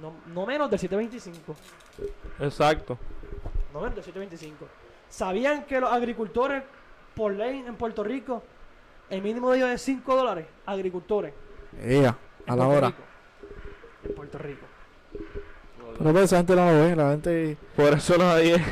[0.00, 1.56] No, no menos del 725.
[2.40, 2.98] Exacto.
[3.72, 4.66] No menos del 725.
[5.08, 6.62] ¿Sabían que los agricultores,
[7.14, 8.42] por ley en Puerto Rico,
[9.10, 10.46] el mínimo de ellos es 5 dólares?
[10.66, 11.32] Agricultores.
[11.82, 12.86] Ea, en a la Puerto hora.
[12.88, 13.02] Rico.
[14.04, 14.66] En Puerto Rico.
[15.98, 17.56] Pero pues, esa gente no lo ve, la gente...
[17.74, 18.62] Por eso nadie,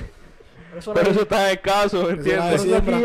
[0.79, 2.63] eso nadie- eso está escaso, ¿entiendes?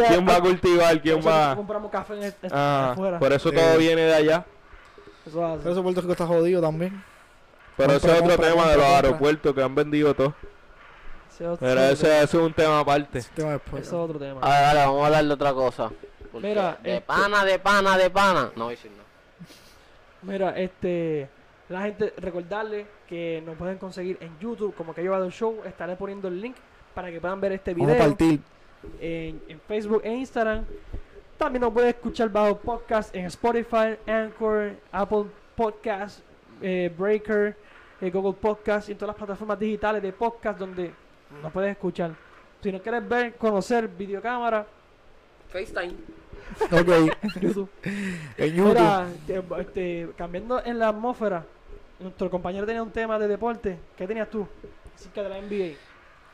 [0.08, 1.02] ¿Quién va a cultivar?
[1.02, 1.56] ¿Quién va?
[1.56, 3.20] compramos café en el- Ah, afuera.
[3.20, 3.56] por eso Sí.
[3.56, 4.46] todo viene de allá.
[5.26, 5.64] Eso hace.
[5.64, 7.04] Por eso Puerto Rico está jodido también.
[7.78, 8.96] Pero ese es otro compra, tema de los compra.
[8.98, 10.34] aeropuertos que han vendido todo.
[11.30, 13.20] Ese otro- Pero ese ese, otro ese es un tema aparte.
[13.20, 13.72] Ese tema después.
[13.72, 13.80] tema.
[13.82, 14.42] Ese es otro tema.
[14.42, 15.92] A ver, dale, vamos a hablar de otra cosa.
[16.32, 18.52] Porque Mira, de este- pana, de pana, de pana.
[18.56, 19.04] No voy a decir nada.
[20.24, 21.30] Mira, este,
[21.70, 25.62] la gente, recordarle que nos pueden conseguir en YouTube, como que ha llevado el show,
[25.66, 26.56] estaré poniendo el link
[26.93, 28.39] para que puedan ver este video partir.
[28.99, 30.65] en, en Facebook e Instagram.
[31.38, 35.25] También nos pueden escuchar bajo podcast en Spotify, Anchor, Apple
[35.56, 36.19] Podcast,
[36.62, 37.56] eh, Breaker,
[37.99, 40.91] eh, Google Podcast y en todas las plataformas digitales de podcast donde
[41.41, 42.12] nos puedes escuchar.
[42.62, 44.67] Si no quieres ver, conocer videocámara,
[45.49, 45.95] FaceTime.
[46.71, 47.12] Ok.
[47.41, 47.69] YouTube.
[48.38, 48.67] en YouTube.
[48.69, 51.43] Mira, que- este, cambiando en la atmósfera,
[51.99, 53.80] nuestro compañero tenía un tema de deporte.
[53.97, 54.45] ¿Qué tenías tú?
[54.95, 55.73] Así que de la NBA.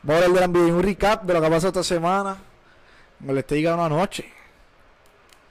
[0.08, 0.74] Vamos a hablar NBA.
[0.74, 2.38] Un recap de lo que ha pasado esta semana.
[3.20, 4.24] Me le estoy ganando anoche.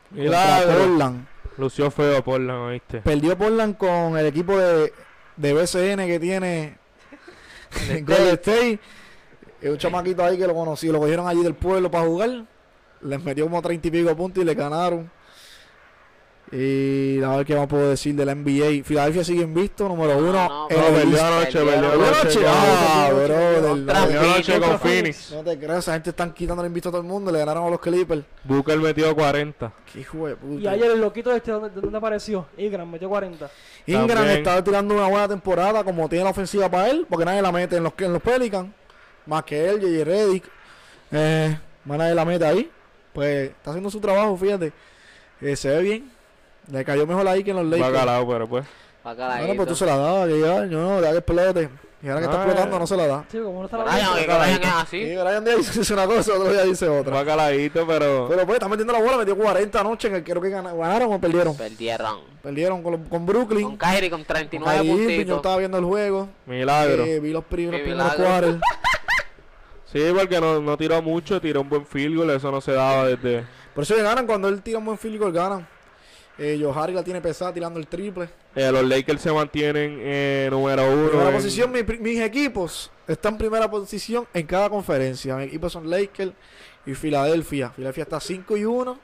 [0.10, 0.80] Milagro.
[0.80, 1.28] Portland.
[1.58, 3.02] Lució feo Portland, ¿oíste?
[3.02, 4.92] Perdió Portland con el equipo de,
[5.36, 6.76] de BCN que tiene
[8.02, 8.80] Golden State.
[9.62, 12.46] Es un chamaquito ahí que lo conocí, lo cogieron allí del pueblo para jugar.
[13.02, 15.12] Les metió como 30 y pico puntos y le ganaron.
[16.50, 18.84] Y a ver qué más puedo decir de la NBA.
[18.86, 20.32] Filadelfia sigue invicto, número uno.
[20.32, 22.40] no, en No, el perdió anoche, Perdió perdió ¿Perdió anoche.
[22.48, 23.10] Ah.
[23.62, 25.32] Contra Perdió anoche con Phoenix.
[25.34, 27.32] No te creas, esa gente están quitando el invito a todo el mundo.
[27.32, 28.24] Le ganaron a los Clippers.
[28.46, 29.74] Booker metió 40.
[29.92, 30.62] Qué hijo de puta.
[30.62, 32.46] Y ayer el loquito este, ¿dónde, dónde apareció?
[32.58, 33.50] Ingram metió 40.
[33.86, 34.38] Ingram También.
[34.38, 37.76] estaba tirando una buena temporada como tiene la ofensiva para él, porque nadie la mete
[37.76, 38.70] en los, en los Pelicans,
[39.26, 40.04] más que él, J.J.
[40.06, 40.46] Reddick,
[41.12, 42.72] eh, más nadie la mete ahí.
[43.12, 44.72] Pues está haciendo su trabajo, fíjate.
[45.42, 46.17] Eh, se ve bien.
[46.72, 47.92] Le cayó mejor ahí que en los Lakers.
[47.92, 48.66] Bacalao, pero pues.
[49.04, 51.70] Bueno, pues tú se la dabas, que ya, yo no, da que explote.
[52.04, 52.44] Y ahora que está Ah.
[52.46, 53.26] explotando, no se la da.
[53.32, 54.98] Sí, como no está la Brian, que Brian es así.
[54.98, 57.14] Y Brian Díaz dice una cosa, otro día dice otra.
[57.16, 58.28] Bacalaíto, pero.
[58.30, 61.14] Pero pues está metiendo la bola, metió 40 anoche, en el creo que gana- ganaron
[61.14, 61.56] o perdieron.
[61.58, 62.20] Perdieron.
[62.44, 63.64] Perdieron con, los- con Brooklyn.
[63.64, 65.36] Con Kyrie con Con 39 Kyrie Irving, yo puntitos.
[65.38, 66.28] estaba viendo el juego.
[66.46, 67.04] Milagro.
[67.06, 68.58] Eh, vi los primeros, primeros quarters.
[69.92, 73.06] Sí, porque no, no tiró mucho, tiró un buen field goal, eso no se daba
[73.08, 73.46] desde.
[73.74, 75.66] Por eso que ganan cuando él tira un buen field goal, ganan.
[76.40, 78.30] Eh, Joe Harris la tiene pesada tirando el triple.
[78.56, 81.08] Eh, los Lakers se mantienen eh, número uno.
[81.10, 85.36] Primera en- posición, mi mis equipos están en primera posición en cada conferencia.
[85.38, 86.34] Mis equipos son Lakers
[86.86, 87.72] y Filadelfia.
[87.72, 89.00] Filadelfia está 5 y 1.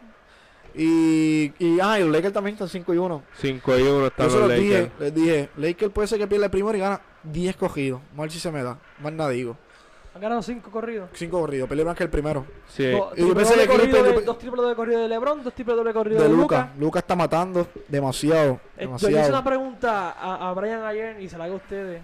[0.75, 3.23] Y, y, ah, y los Lakers también están 5 y 1.
[3.39, 4.99] 5 y 1 están Yo los los dije, Lakers.
[4.99, 8.01] les dije, Lakers puede ser que pierda el primero y gana 10 cogidos.
[8.17, 8.79] Ver si se me da.
[9.01, 9.55] Más nada digo.
[10.15, 11.09] Han ganado 5 corridos.
[11.13, 12.45] 5 corridos, peleé más que el primero.
[12.67, 12.91] Sí.
[12.91, 15.07] Dos, Y yo triple pensé doble que corrido Clippers- de- dos triples de corrido de
[15.07, 16.59] LeBron, dos triples doble corrido De de, Lucas.
[16.67, 16.79] Lucas.
[16.79, 18.53] Lucas está matando demasiado.
[18.53, 19.19] Eh, Yo le demasiado.
[19.21, 22.01] hice una pregunta a, a Brian ayer y se la hago a ustedes.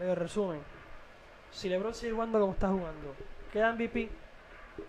[0.00, 0.58] De resumen.
[1.50, 3.14] Si LeBron sigue jugando como está jugando,
[3.52, 4.08] queda MVP.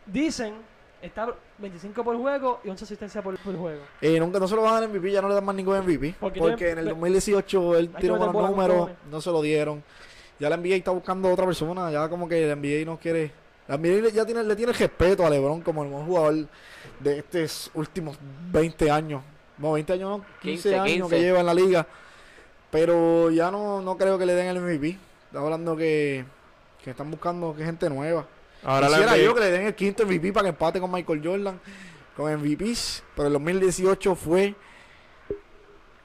[0.05, 0.55] Dicen,
[1.01, 3.81] está 25 por juego y 11 asistencias por, por juego.
[4.01, 5.77] Eh, nunca no se lo van a dar MVP, ya no le dan más ningún
[5.77, 6.15] MVP.
[6.19, 9.83] Porque Porque, tiene- en el ve- 2018 él tiró buenos números, no se lo dieron.
[10.39, 13.31] Ya la NBA está buscando otra persona, ya como que la NBA no quiere.
[13.67, 16.47] La NBA ya tiene, le tiene respeto a LeBron como el mejor jugador
[16.99, 18.17] de estos últimos
[18.51, 19.21] 20 años.
[19.57, 21.15] No, 20 años, no, 15, 15, años 15.
[21.15, 21.87] que lleva en la liga.
[22.71, 24.97] Pero ya no, no creo que le den el MVP.
[25.27, 26.25] Está hablando que,
[26.83, 28.25] que están buscando que gente nueva.
[28.63, 30.91] Ahora la Quisiera NBA yo que le den el quinto MVP para que empate con
[30.91, 31.59] Michael Jordan
[32.15, 34.55] con MVPs, pero el 2018 fue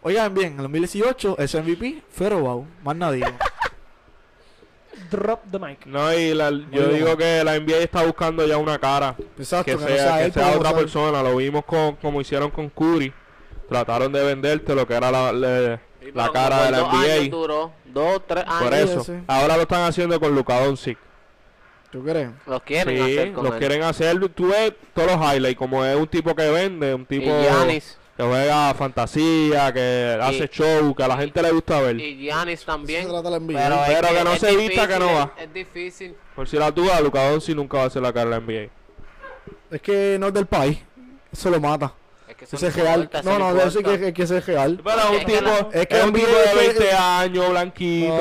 [0.02, 3.24] Oigan bien, en el 2018 ese MVP fue robado, más nadie.
[5.10, 5.86] Drop the mic.
[5.86, 6.88] No, y la- yo bueno.
[6.88, 9.14] digo que la NBA está buscando ya una cara.
[9.38, 11.22] Exacto, que que, no sea, que él, sea otra persona.
[11.22, 13.12] Lo vimos con, como hicieron con Curry.
[13.68, 15.80] Trataron de venderte lo que era la, la-
[16.32, 17.28] cara de la dos años NBA.
[17.30, 18.62] duró, dos, tres años.
[18.62, 19.04] Por eso.
[19.04, 19.12] sí.
[19.26, 20.96] Ahora lo están haciendo con Luka Doncic.
[21.90, 22.30] ¿Tú crees?
[22.46, 23.58] Los quieren Sí, hacer con los él.
[23.58, 24.28] quieren hacer.
[24.30, 25.58] Tú ves todos los highlights.
[25.58, 27.97] Como es un tipo que vende, un Y tipo Giannis.
[28.18, 32.00] Que juega fantasía, que hace show, que a la gente le gusta ver.
[32.00, 33.02] Y Giannis también.
[33.02, 33.54] Eso se trata la NBA.
[33.54, 35.32] Pero, es que no se vista que no va.
[35.36, 36.16] Es, es difícil.
[36.34, 38.72] Por si la duda, Luka Doncic nunca va a ser la cara de la NBA.
[39.70, 40.78] Es que no es del país,
[41.30, 41.94] eso lo mata.
[42.44, 43.10] Es que eso Ese es no real.
[43.12, 43.98] eso No, no, importa.
[43.98, 44.80] que, que ese es real.
[44.84, 47.50] Pero Es un que tipo, es que es un tipo de es que- 20 años,
[47.50, 48.18] blanquito,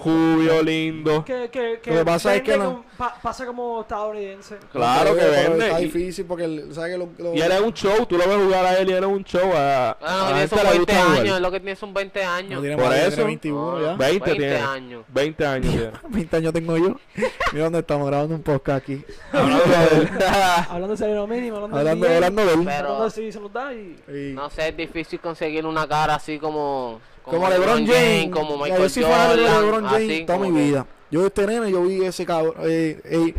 [0.00, 1.24] jubio, lindo.
[1.24, 2.84] Que, que, que Lo que pasa es que no-
[3.22, 4.56] pasa como estadounidense.
[4.72, 5.66] Claro que vende.
[5.66, 8.26] Está Y, difícil porque, ¿sabes que lo, lo- y él es un show, tú lo
[8.28, 9.50] ves jugar a él y él es un show.
[9.54, 11.26] A, Ah, no, tiene gente son le 20 gusta años, jugar.
[11.36, 12.62] es lo que tiene son 20 no años.
[12.76, 13.24] Por eso.
[13.24, 13.94] 21 ya.
[13.94, 14.56] 20, 20 tiene.
[14.58, 15.04] años.
[15.08, 15.90] 20 años tiene.
[16.08, 16.96] 20 años tengo yo.
[17.52, 19.04] Mira dónde estamos grabando un podcast aquí.
[19.32, 22.24] Hablando de salario mínimo, hablando, de hablando de él.
[22.24, 22.56] Hablando de
[23.40, 23.96] nos da y...
[24.08, 27.00] Y- No sé, es difícil conseguir una cara así como...
[27.22, 30.86] Como LeBron James, como Michael yo de LeBron James así toda mi que- vida.
[31.10, 33.34] Yo este nene, yo vi ese cabrón, eh, eh,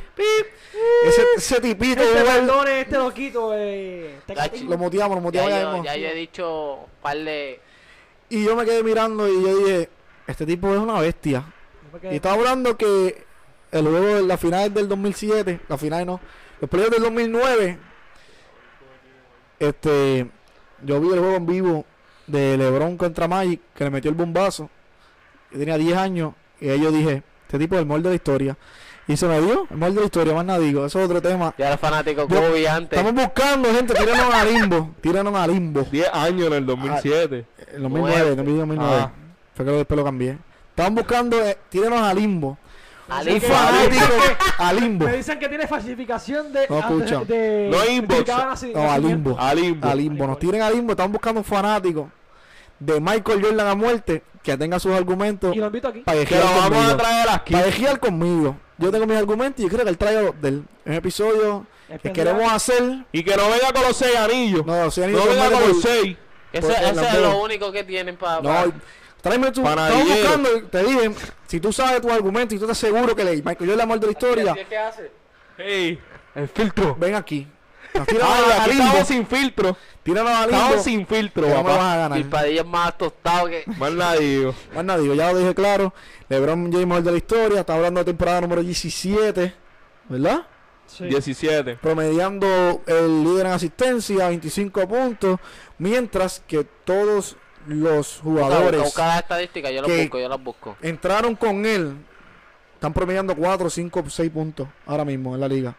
[1.05, 4.19] ese, ese tipito, Este perdone, este loquito, eh...
[4.25, 4.63] te- Gachi.
[4.65, 7.59] lo motivamos, lo motivamos ya yo, ya yo he dicho par de...
[8.29, 9.89] Y yo me quedé mirando y yo dije,
[10.27, 11.43] este tipo es una bestia.
[12.09, 13.23] Y estaba hablando que
[13.71, 16.19] el juego de la final del 2007, la final no,
[16.61, 17.77] los playoffs del 2009,
[19.59, 20.29] este,
[20.83, 21.85] yo vi el juego en vivo
[22.27, 24.69] de LeBron contra Magic, que le metió el bombazo.
[25.51, 28.15] Yo tenía 10 años y ahí yo dije, este tipo es el mejor de la
[28.15, 28.57] historia.
[29.07, 31.21] Y se me dio el mejor de la historia, más nada digo, eso es otro
[31.21, 31.53] tema.
[31.57, 32.99] Ya era fanático Yo- Kobe antes.
[32.99, 35.81] Estamos buscando, gente, tírenos a limbo, tírenos a limbo.
[35.89, 37.45] 10 años en el 2007.
[37.73, 38.95] En 2009, en 2009.
[38.99, 39.11] Ah.
[39.55, 40.37] Fue que después lo cambié.
[40.69, 42.57] Estaban buscando, eh, tírenos a limbo.
[43.09, 44.05] Un fanático
[44.57, 45.05] a limbo.
[45.05, 46.67] Me dicen que tiene falsificación de...
[46.69, 47.19] No, escucha.
[47.23, 48.27] de, de- No inbox.
[48.73, 49.39] No, a limbo.
[49.39, 49.87] A limbo.
[49.87, 50.27] A limbo.
[50.27, 50.91] Nos tiren a limbo.
[50.91, 52.11] Están buscando un fanático
[52.79, 55.55] de Michael Jordan a muerte, que tenga sus argumentos.
[55.55, 55.99] Y lo invito aquí.
[56.01, 57.53] Para que lo vamos a traer aquí.
[57.53, 58.57] Para conmigo.
[58.77, 61.65] Yo tengo mis argumentos y yo creo que él traiga los del un episodio
[62.01, 63.05] que queremos hacer.
[63.11, 64.65] Y que no venga con los seis anillos.
[64.65, 65.25] No, los seis anillos.
[65.25, 66.17] No venga con los seis.
[66.53, 68.41] Ese, ese es lo único que tienen para.
[68.41, 68.73] No,
[69.21, 69.67] tráeme tu.
[69.67, 71.11] Estamos buscando, te dije,
[71.47, 74.11] si tú sabes tu argumento y tú estás seguro que le Michael Jordan muerte de
[74.11, 74.65] la historia.
[74.69, 75.11] ¿Qué hace?
[75.57, 75.99] Hey,
[76.35, 76.95] el filtro.
[76.99, 77.47] Ven aquí.
[77.93, 79.75] Ay, estamos sin filtro.
[80.03, 81.63] Tíralo a Estamos sin filtro, papá.
[81.63, 82.19] Vas a ganar.
[82.19, 83.63] Y Padilla es más tostado que...
[83.77, 84.53] Más nadie.
[84.73, 85.93] Más nadie, ya lo dije claro.
[86.29, 87.59] LeBron James mejor de la historia.
[87.61, 89.53] Está hablando de temporada número 17.
[90.09, 90.47] ¿Verdad?
[90.85, 91.05] Sí.
[91.05, 91.75] 17.
[91.75, 95.39] Promediando el líder en asistencia, 25 puntos.
[95.77, 97.35] Mientras que todos
[97.67, 98.93] los jugadores.
[98.93, 100.77] Cada estadística, yo lo busco, yo las busco.
[100.81, 101.95] Entraron con él.
[102.73, 105.75] Están promediando 4, 5, 6 puntos ahora mismo en la liga.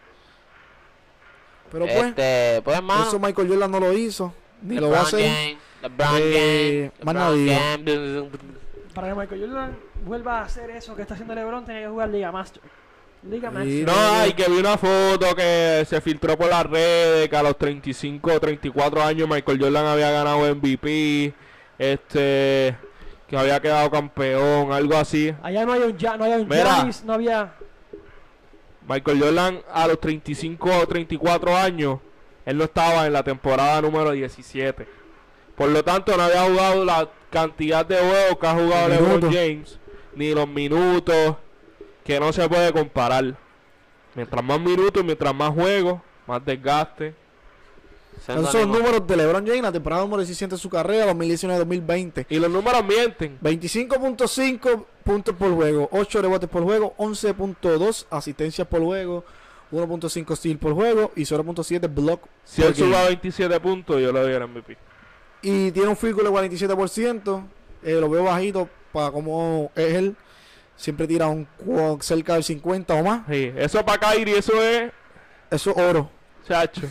[1.71, 5.57] Pero pues, este, pues eso Michael Jordan no lo hizo, ni lo va a hacer.
[6.19, 7.59] eh, más nadie.
[8.93, 12.09] Para que Michael Jordan vuelva a hacer eso que está haciendo LeBron, tenía que jugar
[12.09, 12.61] Liga Master.
[13.23, 13.85] Liga Master.
[13.85, 17.57] No, hay que vi una foto que se filtró por las redes que a los
[17.57, 21.33] 35 o 34 años Michael Jordan había ganado MVP,
[21.79, 22.77] este
[23.27, 25.33] que había quedado campeón, algo así.
[25.41, 27.53] Allá no hay un ya, no hay un Giannis, no había
[28.87, 31.99] Michael Jordan a los 35 o 34 años,
[32.45, 34.87] él no estaba en la temporada número 17.
[35.55, 39.79] Por lo tanto, no había jugado la cantidad de juegos que ha jugado LeBron James,
[40.15, 41.35] ni los minutos,
[42.03, 43.35] que no se puede comparar.
[44.15, 47.13] Mientras más minutos, mientras más juegos, más desgaste.
[48.27, 52.25] Esos son los números de LeBron James, la temporada número 17 de su carrera, 2019-2020.
[52.29, 53.39] Y los números mienten.
[53.41, 59.23] 25.5 puntos por juego, 8 rebotes por juego, 11.2 asistencias por juego,
[59.71, 64.19] 1.5 steal por juego y 0.7 block Si él sube a 27 puntos, yo le
[64.19, 64.77] doy el MVP.
[65.41, 67.43] Y tiene un field de 47%.
[67.83, 70.15] Eh, lo veo bajito para como es él.
[70.75, 71.47] Siempre tira un
[72.01, 73.21] cerca del 50 o más.
[73.29, 74.91] Sí, eso para Kyrie, eso es.
[75.51, 76.09] Eso es oro.
[76.47, 76.87] Chacho.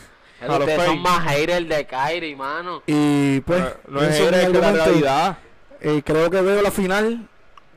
[0.47, 2.83] Ustedes son más haters de Kyrie, mano.
[2.85, 5.37] Y pues, no, es hater, la realidad.
[5.81, 7.27] Eh, creo que veo la final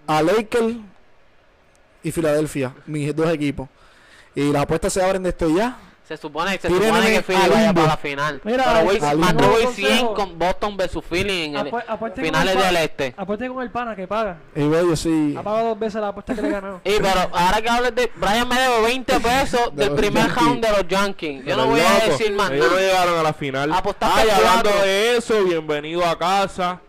[0.06, 0.76] a Lakers
[2.02, 3.68] y Filadelfia, mis dos equipos.
[4.34, 5.76] Y las apuestas se abren desde ya.
[6.06, 8.40] Se supone, se supone que Philly vaya para la final.
[8.42, 8.98] Mira, pero voy,
[9.34, 11.72] voy 100 con Boston versus Philly en el
[12.16, 13.14] finales del este.
[13.16, 14.38] Apueste con el pana que paga.
[14.56, 15.34] Y yo sí.
[15.38, 16.80] Ha pagado dos veces la apuesta que le ganó.
[16.84, 20.72] y pero ahora que hables de Brian me debe 20 pesos del primer round de
[20.72, 21.44] los Yankees.
[21.44, 23.72] Yo no voy a decir más Ellos no llegaron a la final.
[24.00, 26.80] Ay, hablando de eso, bienvenido a casa.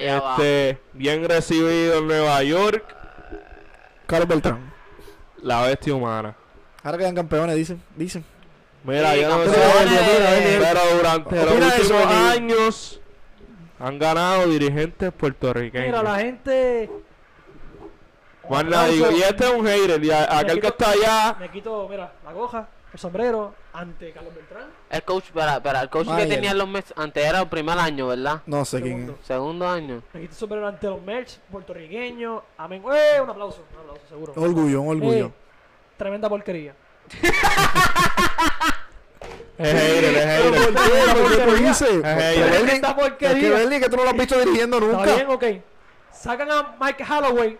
[0.00, 2.96] Este, bien recibido en Nueva York.
[4.06, 4.72] Carlos Beltrán.
[5.42, 6.36] La bestia humana.
[6.84, 7.82] Ahora quedan campeones, dicen.
[7.96, 8.24] dicen.
[8.84, 9.58] Mira, yo no sé,
[10.58, 13.00] pero durante los últimos años
[13.78, 15.86] han ganado dirigentes puertorriqueños.
[15.86, 16.90] Mira, la gente...
[18.48, 21.36] Bueno, digo, y este es un hater, y aquel que está allá...
[21.38, 24.66] Me quito, mira, la goja, el sombrero, ante Carlos Beltrán.
[24.90, 28.08] El coach, espera, espera, el coach que tenía los Mets, antes era el primer año,
[28.08, 28.42] ¿verdad?
[28.46, 29.26] No sé quién es.
[29.26, 30.02] Segundo año.
[30.12, 32.42] Me quito el sombrero ante los Mets, puertorriqueños.
[32.58, 32.82] Amén.
[32.92, 33.20] ¡Eh!
[33.20, 34.32] Un aplauso, un aplauso, seguro.
[34.36, 35.26] Orgullo, un orgullo.
[35.26, 35.32] Eh,
[36.02, 36.74] tremenda porquería.
[39.58, 40.52] Es hater, es hater.
[40.52, 41.44] ¿Por qué?
[41.44, 42.02] ¿Por qué dice?
[42.74, 43.62] Esta porquería.
[43.62, 45.04] Es que que tú no lo has visto dirigiendo nunca.
[45.04, 45.44] Está bien, ok.
[46.12, 47.58] Sacan a Mike Holloway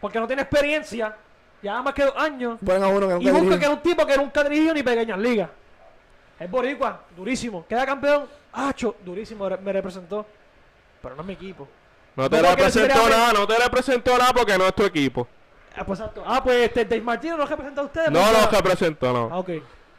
[0.00, 1.16] porque no tiene experiencia.
[1.62, 2.58] Ya más que dos años.
[2.60, 5.48] Bueno, uno que y busca que es un tipo que nunca dirigió ni pequeñas ligas.
[6.38, 7.66] Es boricua, durísimo.
[7.66, 8.26] Queda campeón.
[8.52, 10.26] Acho, durísimo, me representó.
[11.00, 11.66] Pero no es mi equipo.
[12.16, 15.26] No te representó nada, no te representó nada porque no es tu equipo.
[15.76, 18.10] Ah, pues, ah, pues este, Dave Martino no representa a ustedes.
[18.10, 19.28] No pues, lo representó, no.
[19.32, 19.50] Ah, ok.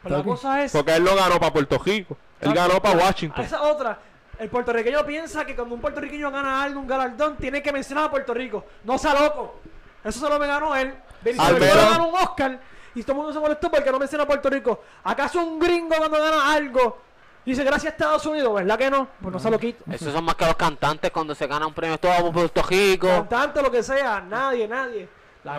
[0.02, 0.72] Pero la cosa es.
[0.72, 2.16] Porque él no ganó para Puerto Rico.
[2.40, 3.44] Él ganó para Washington.
[3.44, 3.98] Esa otra.
[4.38, 8.10] El puertorriqueño piensa que cuando un puertorriqueño gana algo, un galardón, tiene que mencionar a
[8.10, 8.64] Puerto Rico.
[8.84, 9.60] No sea loco.
[10.04, 10.94] Eso solo me ganó él.
[11.22, 12.60] Benito ganó un Oscar
[12.94, 14.82] y todo el mundo se molestó porque no menciona a Puerto Rico.
[15.04, 16.98] ¿Acaso un gringo cuando gana algo
[17.44, 18.54] dice gracias a Estados Unidos?
[18.54, 19.08] ¿Verdad que no?
[19.20, 19.84] Pues no se lo quito.
[19.90, 23.08] Esos son más que los cantantes cuando se gana un premio todo Puerto Rico.
[23.08, 25.08] Cantante, lo que sea, nadie, nadie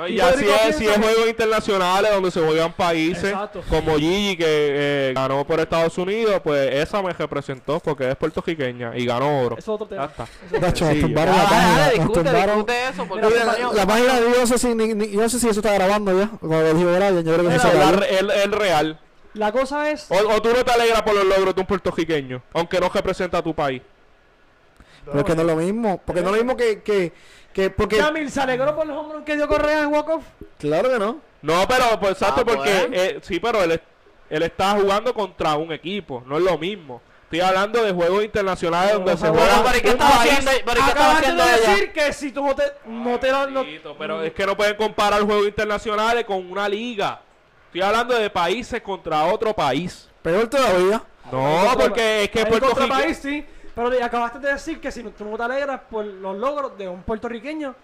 [0.10, 3.34] y así es, si es juegos internacionales donde se juegan países
[3.70, 8.98] como Gigi que eh, ganó por Estados Unidos, pues esa me representó porque es puertorriqueña
[8.98, 9.58] y ganó oro.
[9.58, 10.12] Eso es otro tema.
[10.52, 10.94] Ya está.
[11.02, 11.90] tumbaron la página.
[11.90, 15.40] Discute, discute eso, porque la, la, página, yo no sé si ni, yo no sé
[15.40, 16.30] si eso está grabando ya.
[16.40, 19.00] Como dijo Brian, yo creo que eso está el, el real.
[19.34, 20.10] La cosa es.
[20.10, 23.38] O, o, tú no te alegras por los logros de un puertorriqueño, aunque no representa
[23.38, 23.82] a tu país.
[25.06, 26.02] Pero es que no es lo mismo.
[26.06, 27.14] Porque no es lo mismo que, que
[27.58, 27.96] que porque...
[27.98, 30.24] Yamil se alegró por los hombros que dio Correa en walk-off.
[30.60, 31.20] Claro que no.
[31.42, 33.82] No, pero pues, exacto, ah, porque eh, sí, pero él,
[34.30, 37.02] él está jugando contra un equipo, no es lo mismo.
[37.24, 39.64] Estoy hablando de juegos internacionales donde se pero, juegan.
[39.64, 40.52] pero, ¿qué estaba haciendo?
[40.52, 43.48] ¿Pero qué estaba Acabaste haciendo de decir que si tú no te, no te lo-
[43.50, 43.66] no-
[43.98, 47.22] pero es que no pueden comparar juegos internacionales con una liga.
[47.66, 50.08] Estoy hablando de países contra otro país.
[50.22, 51.02] Peor todavía.
[51.32, 52.88] No, porque es que Puerto Rico.
[52.88, 53.44] país, sí.
[53.78, 56.88] Pero acabaste de decir que si no- tú no te alegras por los logros de
[56.90, 57.76] un puertorriqueño,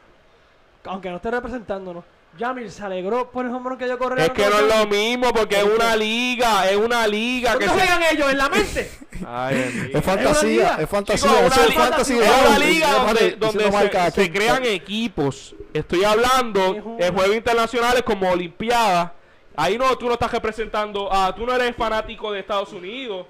[0.86, 2.04] aunque no esté representándonos.
[2.36, 4.20] Yamil se alegró por el hombre que yo correr.
[4.22, 7.80] Es que no es lo mismo porque es una liga, es una liga que ¿Dónde
[7.84, 7.88] se...
[7.92, 8.32] juegan ellos?
[8.32, 8.92] ¿En la mente?
[9.28, 9.92] Ay.
[9.94, 10.78] Es fantasía, liga.
[10.80, 11.30] es fantasía.
[11.30, 12.24] Chicos, es liga- fantasía.
[12.26, 15.56] Es una liga donde, donde se, se crean equipos.
[15.76, 19.12] Estoy hablando de juegos internacionales como Olimpiadas.
[19.56, 21.10] Ahí no, tú no estás representando.
[21.14, 23.28] Ah, tú no eres fanático de Estados Unidos.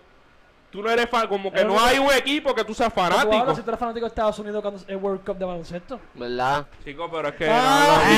[0.73, 2.99] Tú no eres fan, como que Es no hay un equipo que tú seas Tú
[2.99, 3.55] hablas fanático.
[3.55, 5.99] si tú eres fanático de Estados Unidos cuando es el World Cup de baloncesto.
[6.15, 6.65] ¿Verdad?
[6.83, 7.47] Chico, pero es que.
[7.47, 8.11] Ah, no,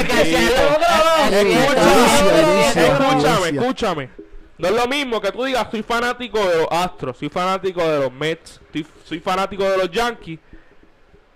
[0.00, 0.08] es
[2.72, 4.10] si Escúchame, escúchame.
[4.56, 8.00] No es lo mismo que tú digas, soy fanático de los Astros, soy fanático de
[8.00, 10.38] los Mets, soy, soy fanático de los Yankees,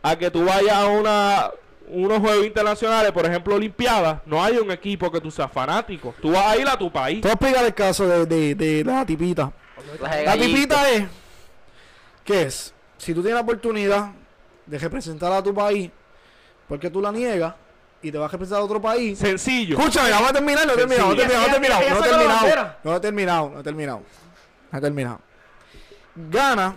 [0.03, 1.51] a que tú vayas a una,
[1.89, 6.15] unos juegos internacionales, por ejemplo, Olimpiadas, no hay un equipo que tú seas fanático.
[6.23, 7.23] Tú vas a ir a tu país.
[7.25, 9.53] A explicar el caso de, de, de la tipita.
[10.25, 11.05] La tipita es,
[12.25, 12.75] ¿qué es?
[12.99, 14.11] Si tú tienes la oportunidad
[14.67, 15.91] de representar a tu país,
[16.69, 17.55] ¿por qué tú la niegas
[18.03, 19.19] y te vas a representar a otro país?
[19.19, 19.79] Sencillo.
[19.79, 22.03] Escúchame, vamos a terminar, no he terminado, no he terminado, no he terminado, no he
[22.09, 24.03] terminado, no he terminado, no he terminado,
[24.71, 25.21] no he terminado.
[26.31, 26.77] Gana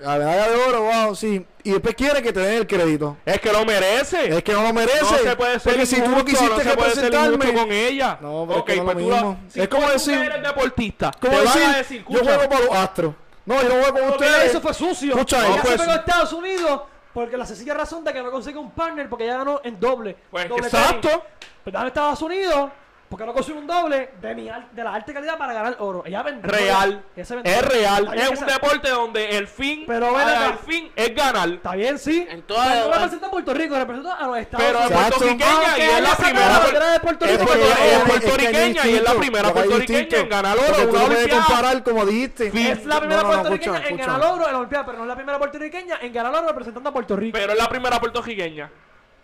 [0.00, 3.16] la medalla de oro, wow, sí, y después quiere que te den el crédito.
[3.26, 4.36] Es que lo merece.
[4.36, 5.02] Es que no lo merece.
[5.02, 7.30] no se puede ser porque si tú no injusto, quisiste no se puede ser injusto
[7.30, 8.18] representarme, con ella.
[8.20, 10.42] No, pero es Ok, que no es pues lo la- si Es como decir- eres
[10.42, 13.14] deportista, como te van decir, a decir, yo juego para los astros.
[13.44, 14.50] No, yo no juego con ustedes.
[14.50, 15.12] hizo fue sucio.
[15.14, 16.82] Escucha, ella no, se pues- pegó a Estados Unidos
[17.14, 20.16] porque la sencilla razón de que no consigue un partner porque ella ganó en doble.
[20.30, 21.08] Pues, doble exacto.
[21.08, 21.24] tenis.
[21.64, 22.70] Pero dame Estados Unidos
[23.08, 26.02] porque no consigue un doble de, mi de la alta calidad para ganar oro.
[26.04, 26.50] Ella vendió.
[26.50, 27.02] real.
[27.16, 27.28] Es
[27.66, 28.10] real.
[28.14, 31.48] Es un deporte donde el fin, Pero ah, el fin es ganar.
[31.48, 32.26] Está bien, sí.
[32.28, 35.00] En toda- Pero no representa a Puerto Rico, representa a los Estados Pero es Unidos.
[35.00, 35.18] Exacto.
[35.18, 36.54] puertorriqueña y es la primera.
[36.56, 40.66] es pero- es puertorriqueña y es la primera puertorriqueña en ganar oro.
[40.66, 41.44] tú Una no puedes olimpiada.
[41.46, 42.46] comparar como dijiste.
[42.48, 44.98] Es la primera No, no, no, puertorriqueña escucha, en ganar oro en la Olimpiada, pero
[44.98, 47.38] no es la primera puertorriqueña en ganar oro representando a Puerto Rico.
[47.38, 48.70] Pero es la primera puertorriqueña.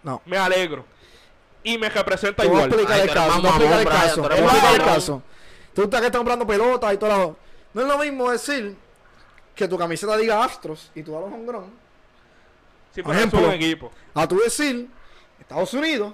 [0.03, 0.23] No.
[0.27, 0.85] Me alegro.
[1.65, 2.67] Y me representa igual.
[2.67, 3.25] explicar Ay, el caso.
[3.25, 4.75] eres Te voy a explicar el caso.
[4.75, 5.23] el caso.
[5.75, 7.37] Tú estás que estás comprando pelotas y todo lo...
[7.73, 8.77] No es lo mismo decir
[9.57, 11.65] que tu camiseta diga Astros y tú a los hongrón.
[12.95, 13.91] Sí, Por es ejemplo, un equipo.
[14.15, 14.89] A tú decir
[15.41, 16.13] Estados Unidos,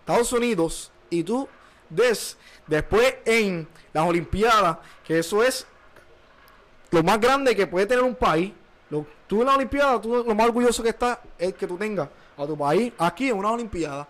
[0.00, 1.48] Estados Unidos, y tú
[1.90, 2.36] des
[2.68, 5.66] después en las Olimpiadas, que eso es
[6.92, 8.52] lo más grande que puede tener un país.
[8.90, 12.08] Lo- tú en la Olimpiada, tú, lo más orgulloso que está es que tú tengas
[12.36, 14.06] a tu país aquí en una Olimpiada.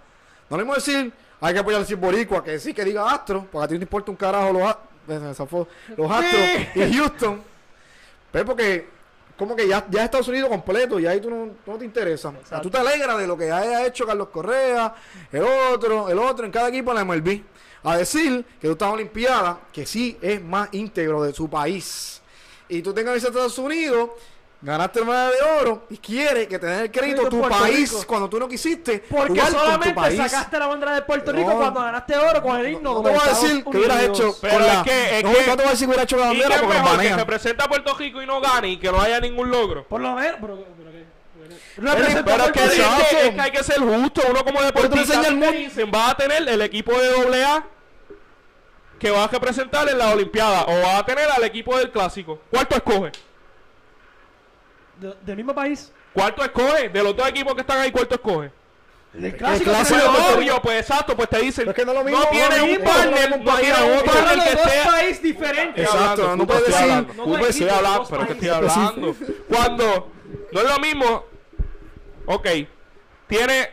[0.50, 3.64] No le podemos decir, hay que apoyar al boricua, que sí que diga Astros, porque
[3.64, 4.78] a ti no te importa un carajo los, a-
[5.96, 7.42] los Astros y Houston.
[8.32, 8.88] Pero porque
[9.36, 12.28] como que ya, ya Estados Unidos completo y ahí tú no, no te interesa.
[12.28, 14.94] O sea, tú te alegras de lo que haya hecho Carlos Correa,
[15.32, 17.40] el otro, el otro en cada equipo en la MLB.
[17.82, 22.22] A decir que tú estás en Olimpiada, que sí es más íntegro de su país.
[22.68, 24.10] Y tú tengas a Estados Unidos,
[24.64, 27.90] ganaste el medalla de oro y quiere que te den el crédito tu Puerto país
[27.92, 28.04] Rico.
[28.06, 29.04] cuando tú no quisiste.
[29.10, 30.16] Porque jugar con tu solamente país.
[30.18, 31.56] sacaste la bandera de Puerto Rico No.
[31.58, 32.94] cuando ganaste oro con el himno.
[32.94, 35.24] No de te voy a decir que hubieras hecho Pero con es la- que- es
[35.24, 36.78] no, que- no te voy a decir que hubieras hecho la ¿Y bandera qué porque
[36.78, 39.50] nos mejor que representa a Puerto Rico y no gane y que no haya ningún
[39.50, 39.84] logro?
[39.86, 40.36] Por lo menos.
[40.40, 40.74] Pero, pero.
[41.76, 44.22] Pero, es, que, Puerto es, que, es que hay que ser justo.
[44.30, 45.50] Uno como deportista te mundo.
[45.52, 47.64] dicen, va a tener el equipo de AA
[48.98, 52.40] que va a representar en la Olimpiada o va a tener al equipo del Clásico.
[52.50, 53.12] ¿Cuál tú escoges?
[55.00, 55.92] De- Del mismo país.
[56.12, 56.92] ¿Cuál tú escoges?
[56.92, 58.50] De los dos equipos que están ahí, ¿cuál tú escoges?
[59.14, 59.88] El clásico Pues
[60.44, 62.30] de pues exacto, pues te dicen, Pero es que no es lo mismo, no no
[62.30, 63.72] tiene un mismo, partner, no un no tiene
[64.04, 64.84] partner que dos sea...
[64.90, 65.84] países diferentes.
[65.84, 69.16] Exacto, no puedes decir- hablando, no estoy quites hablando, pero es que estoy hablando.
[69.48, 70.12] Cuando
[70.50, 71.24] no es lo mismo,
[72.26, 72.48] ok,
[73.28, 73.70] tiene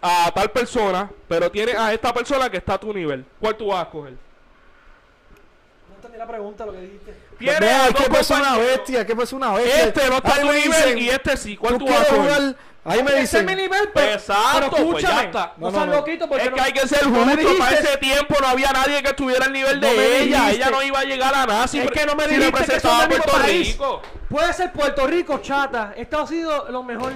[0.00, 3.24] a tal persona, pero tiene a esta persona que está a tu nivel.
[3.38, 4.14] ¿Cuál tú vas a escoger?
[4.14, 7.14] No entendí la pregunta, lo que dijiste.
[7.46, 8.76] Vea, a es dos que persona compañeros.
[8.76, 9.84] bestia, bestia.
[9.84, 11.56] Este no está a Ahí tu nivel y este sí.
[11.56, 12.56] ¿Cuál tú tú vas a jugar.
[12.84, 13.48] Ahí me dicen.
[13.48, 15.14] es mi nivel, pero, Exacto, pero pues escúchame.
[15.14, 15.52] ya está.
[15.56, 15.98] No, No, seas no, no.
[16.00, 17.58] loquito porque Es que hay que ser justo.
[17.58, 20.50] Para ese tiempo no había nadie que estuviera al nivel de ella.
[20.50, 22.80] Ella no iba a llegar a nada si, Es que no me si dijiste que
[22.80, 23.68] son del mismo Puerto país.
[23.68, 24.02] Rico.
[24.28, 25.94] Puede ser Puerto Rico, chata.
[25.96, 27.12] Esto ha sido lo mejor.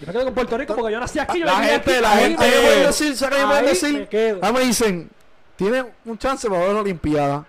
[0.00, 1.40] Yo me quedo con Puerto Rico porque yo nací aquí.
[1.40, 2.44] La gente- la gente-.
[4.42, 5.10] Ahí me dicen,
[5.56, 7.44] tiene un chance para ver la Olimpiada.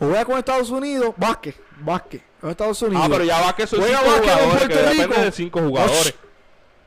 [0.00, 3.02] O juega con Estados Unidos, básquet, básquet, con Estados Unidos.
[3.04, 4.60] Ah, pero ya va que son Juega cinco jugadores.
[4.62, 5.20] Que Puerto depende Rico.
[5.20, 6.14] de cinco jugadores.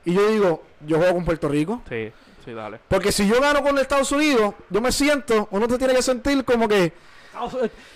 [0.05, 1.81] Y yo digo, yo juego con Puerto Rico.
[1.87, 2.11] Sí,
[2.43, 2.79] sí, dale.
[2.87, 6.43] Porque si yo gano con Estados Unidos, yo me siento, uno te tiene que sentir
[6.43, 6.91] como que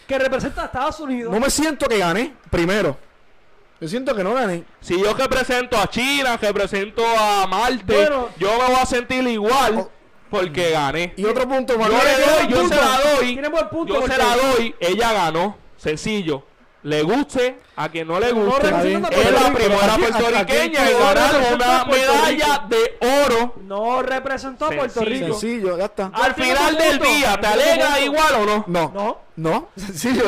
[0.07, 1.31] que representa a Estados Unidos.
[1.33, 2.97] No me siento que gane, primero.
[3.79, 4.63] Yo siento que no gané.
[4.81, 9.87] Si yo represento a China, represento a Marte, yo me voy a sentir igual.
[10.29, 11.13] Porque gané.
[11.17, 13.35] Y otro punto, más Yo le doy, yo se la doy.
[13.87, 15.57] Yo se la doy, ella ganó.
[15.77, 16.43] Sencillo
[16.87, 22.65] le guste, a quien no le guste, es la primera puertorriqueña en ganar una medalla
[22.69, 23.55] de oro.
[23.63, 25.37] No representó a Puerto Rico.
[25.37, 26.11] Sencillo, ya está.
[26.13, 28.63] Al final del día, ¿te alegra igual o no?
[28.67, 28.91] No.
[28.93, 29.27] No.
[29.37, 30.23] No, sencillo,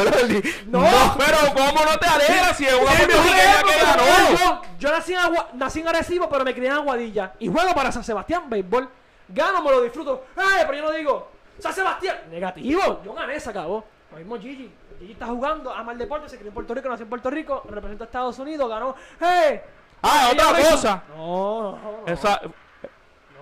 [0.68, 0.82] no.
[0.82, 1.16] no.
[1.18, 4.62] Pero ¿cómo no te alegra si es una puertorriqueña que ganó?
[4.78, 5.20] Yo nací en,
[5.58, 7.34] nací en Arecibo, pero me crié en Aguadilla.
[7.40, 8.90] Y juego para San Sebastián, béisbol.
[9.30, 10.26] Gano, me lo disfruto.
[10.36, 12.18] Ay, pero yo no digo, San Sebastián.
[12.30, 13.02] Negativo.
[13.04, 13.86] Yo gané, se acabó.
[14.12, 14.72] Lo mismo Gigi.
[15.02, 17.64] Y está jugando, ama el deporte, se crió en Puerto Rico, nació en Puerto Rico,
[17.70, 18.96] representa a Estados Unidos, ganó.
[19.20, 19.62] ¡Hey!
[20.02, 21.04] Ah, otra cosa.
[21.16, 22.14] No, no, no.
[22.14, 22.42] Esa...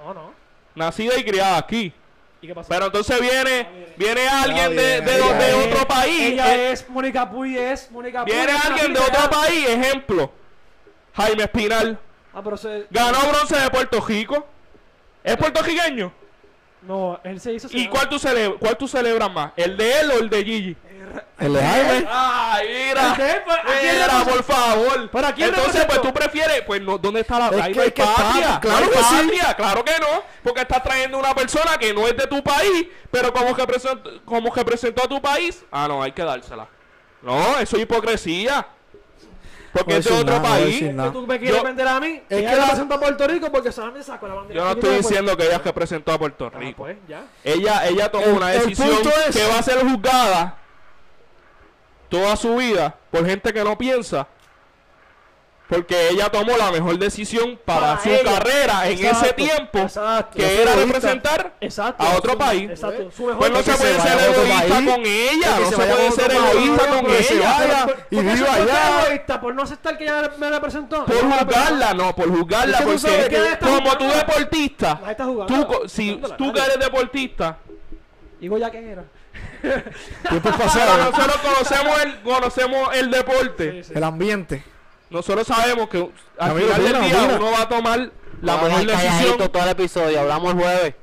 [0.03, 0.33] No, no.
[0.75, 1.93] Nacida y criada aquí.
[2.41, 2.69] ¿Y qué pasa?
[2.69, 6.33] Pero entonces viene, viene alguien de, de, de, otro país.
[6.33, 8.31] Ella eh, es Mónica Puy, es Mónica Puy.
[8.31, 10.31] Viene alguien de otro país, ejemplo.
[11.15, 11.99] Jaime Espinal.
[12.33, 12.85] Ah, pero se...
[12.91, 14.45] Ganó bronce de Puerto Rico.
[15.27, 16.13] ¿Es puertorriqueño?
[16.83, 17.67] No, él se hizo.
[17.71, 18.17] ¿Y cuál tú,
[18.59, 19.51] cuál tú celebras más?
[19.57, 20.77] ¿El de él o el de Gigi?
[21.37, 22.07] El de Jaime.
[22.09, 23.17] Ay, mira.
[23.81, 25.09] Mira, por favor.
[25.11, 28.59] ¿Para quién Entonces, pues tú prefieres, pues no, ¿dónde está la es que, patria?
[28.61, 29.39] Claro que sí.
[29.57, 33.33] Claro que no, porque estás trayendo una persona que no es de tu país, pero
[33.33, 36.67] como que presentó, como que presentó a tu país, ah, no, hay que dársela.
[37.21, 38.65] No, eso es hipocresía.
[39.77, 40.83] Porque es de otro país.
[41.13, 42.21] ¿Tú me quieres vender a mí?
[42.29, 44.59] Es ella que representa a Puerto Rico porque solamente sacó la bandera.
[44.59, 46.83] Yo no estoy diciendo que ella representó a Puerto ah, Rico.
[46.83, 47.25] pues, ya.
[47.43, 48.89] Ella, ella tomó una decisión
[49.31, 50.57] que va a ser juzgada
[52.09, 54.27] toda su vida por gente que no piensa.
[55.67, 59.85] Porque ella tomó la mejor decisión para, su carrera en ese tiempo,
[60.33, 61.53] que era representar
[61.97, 62.71] a otro país.
[62.79, 67.87] Pues no se puede ser egoísta con ella, no se puede ser egoísta con ella.
[68.09, 69.41] Y viva allá.
[69.41, 71.05] Por no aceptar que ella me representó.
[71.05, 74.99] Por juzgarla, no, por juzgarla, porque como tú deportista,
[75.47, 77.57] tú, si tú que eres deportista,
[78.39, 79.03] digo ya que era.
[80.31, 80.55] Nosotros
[81.41, 83.83] conocemos el, conocemos el deporte.
[83.93, 84.63] El ambiente.
[85.09, 89.37] Nosotros sabemos que al final del día uno va a tomar la mejor decisión.
[89.37, 90.95] todo el episodio, hablamos el jueves.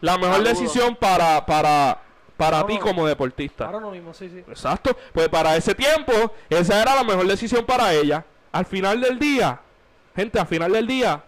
[0.00, 2.02] La mejor decisión para, para,
[2.36, 3.66] para ti como deportista.
[3.66, 4.38] Ahora no mismo, sí, sí.
[4.48, 4.96] Exacto.
[5.12, 6.12] Pues para ese tiempo,
[6.50, 8.24] esa era la mejor decisión para ella.
[8.50, 9.60] Al final del día,
[10.16, 11.22] gente, al final del día,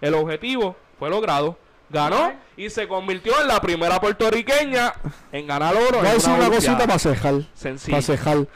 [0.00, 1.56] el objetivo fue logrado
[1.90, 4.94] ganó y se convirtió en la primera puertorriqueña
[5.32, 5.98] en ganar oro.
[5.98, 7.34] Voy a decir una cosita para cejar.
[7.54, 7.92] Sencillo.
[7.92, 8.46] Para cejar.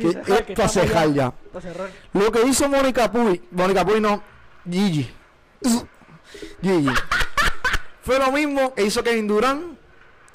[0.00, 1.32] Que, para cejar ya.
[2.12, 4.22] Lo que hizo Mónica Puy, Mónica Puy no,
[4.68, 5.10] Gigi.
[6.62, 6.90] Gigi.
[8.02, 9.78] Fue lo mismo que hizo Kevin Durant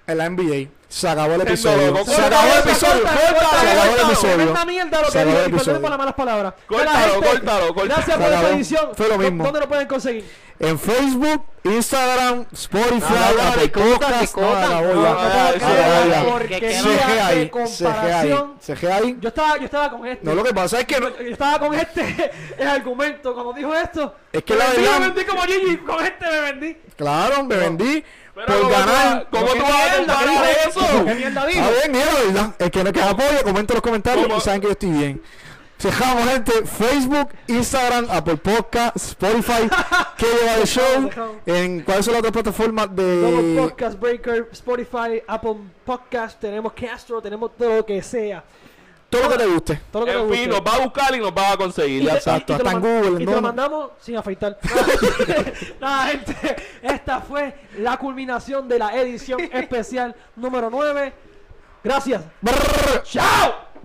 [0.07, 0.70] en la NBA.
[0.88, 2.05] Se acabó el episodio.
[2.05, 3.01] Se acabó el episodio.
[3.01, 4.65] Se acabó el episodio.
[4.65, 5.47] mierda lo que dijo.
[5.47, 6.53] Y perdón las malas palabras.
[6.67, 7.86] Córtalo, córtalo, córtalo.
[7.86, 8.89] Gracias por la edición.
[8.95, 9.43] Fue lo mismo.
[9.43, 10.25] ¿Dónde lo pueden conseguir?
[10.57, 14.36] En Facebook, Instagram, Spotify, Apple Podcast.
[18.61, 19.17] CG ahí.
[19.19, 20.25] Yo estaba, yo estaba con este.
[20.25, 23.33] No, lo que pasa es que yo estaba con este el argumento.
[23.33, 24.99] Cuando dijo esto, es que la verdad.
[24.99, 26.77] Me vendí como Gigi, con este me vendí.
[26.95, 28.03] Claro, me vendí.
[28.36, 29.27] Por ganar.
[29.31, 31.05] ¿Cómo tú vas a comparar eso?
[31.05, 31.59] ¿Qué mierda dijo?
[31.59, 32.55] Está bien, mira, ¿verdad?
[32.59, 35.21] El que no que apoye, comenta en los comentarios y saben que yo estoy bien.
[35.81, 39.69] Dejamos gente, Facebook, Instagram, Apple Podcast, Spotify,
[40.17, 41.09] que lleva el show.
[41.45, 47.55] ¿En cuáles son las otras plataformas de Podcast Breaker, Spotify, Apple Podcast, tenemos Castro, tenemos
[47.55, 48.43] todo lo que sea.
[49.10, 49.82] Todo lo que te guste.
[49.91, 52.10] Todo lo que en fin, nos va a buscar y nos va a conseguir.
[52.10, 53.24] exacto, hasta en Google.
[53.24, 54.58] Y te lo mandamos sin afeitar.
[55.80, 56.56] Nada, gente.
[56.82, 61.14] Esta fue la culminación de la edición especial número 9.
[61.84, 62.24] Gracias.
[63.03, 63.64] ¡Chao!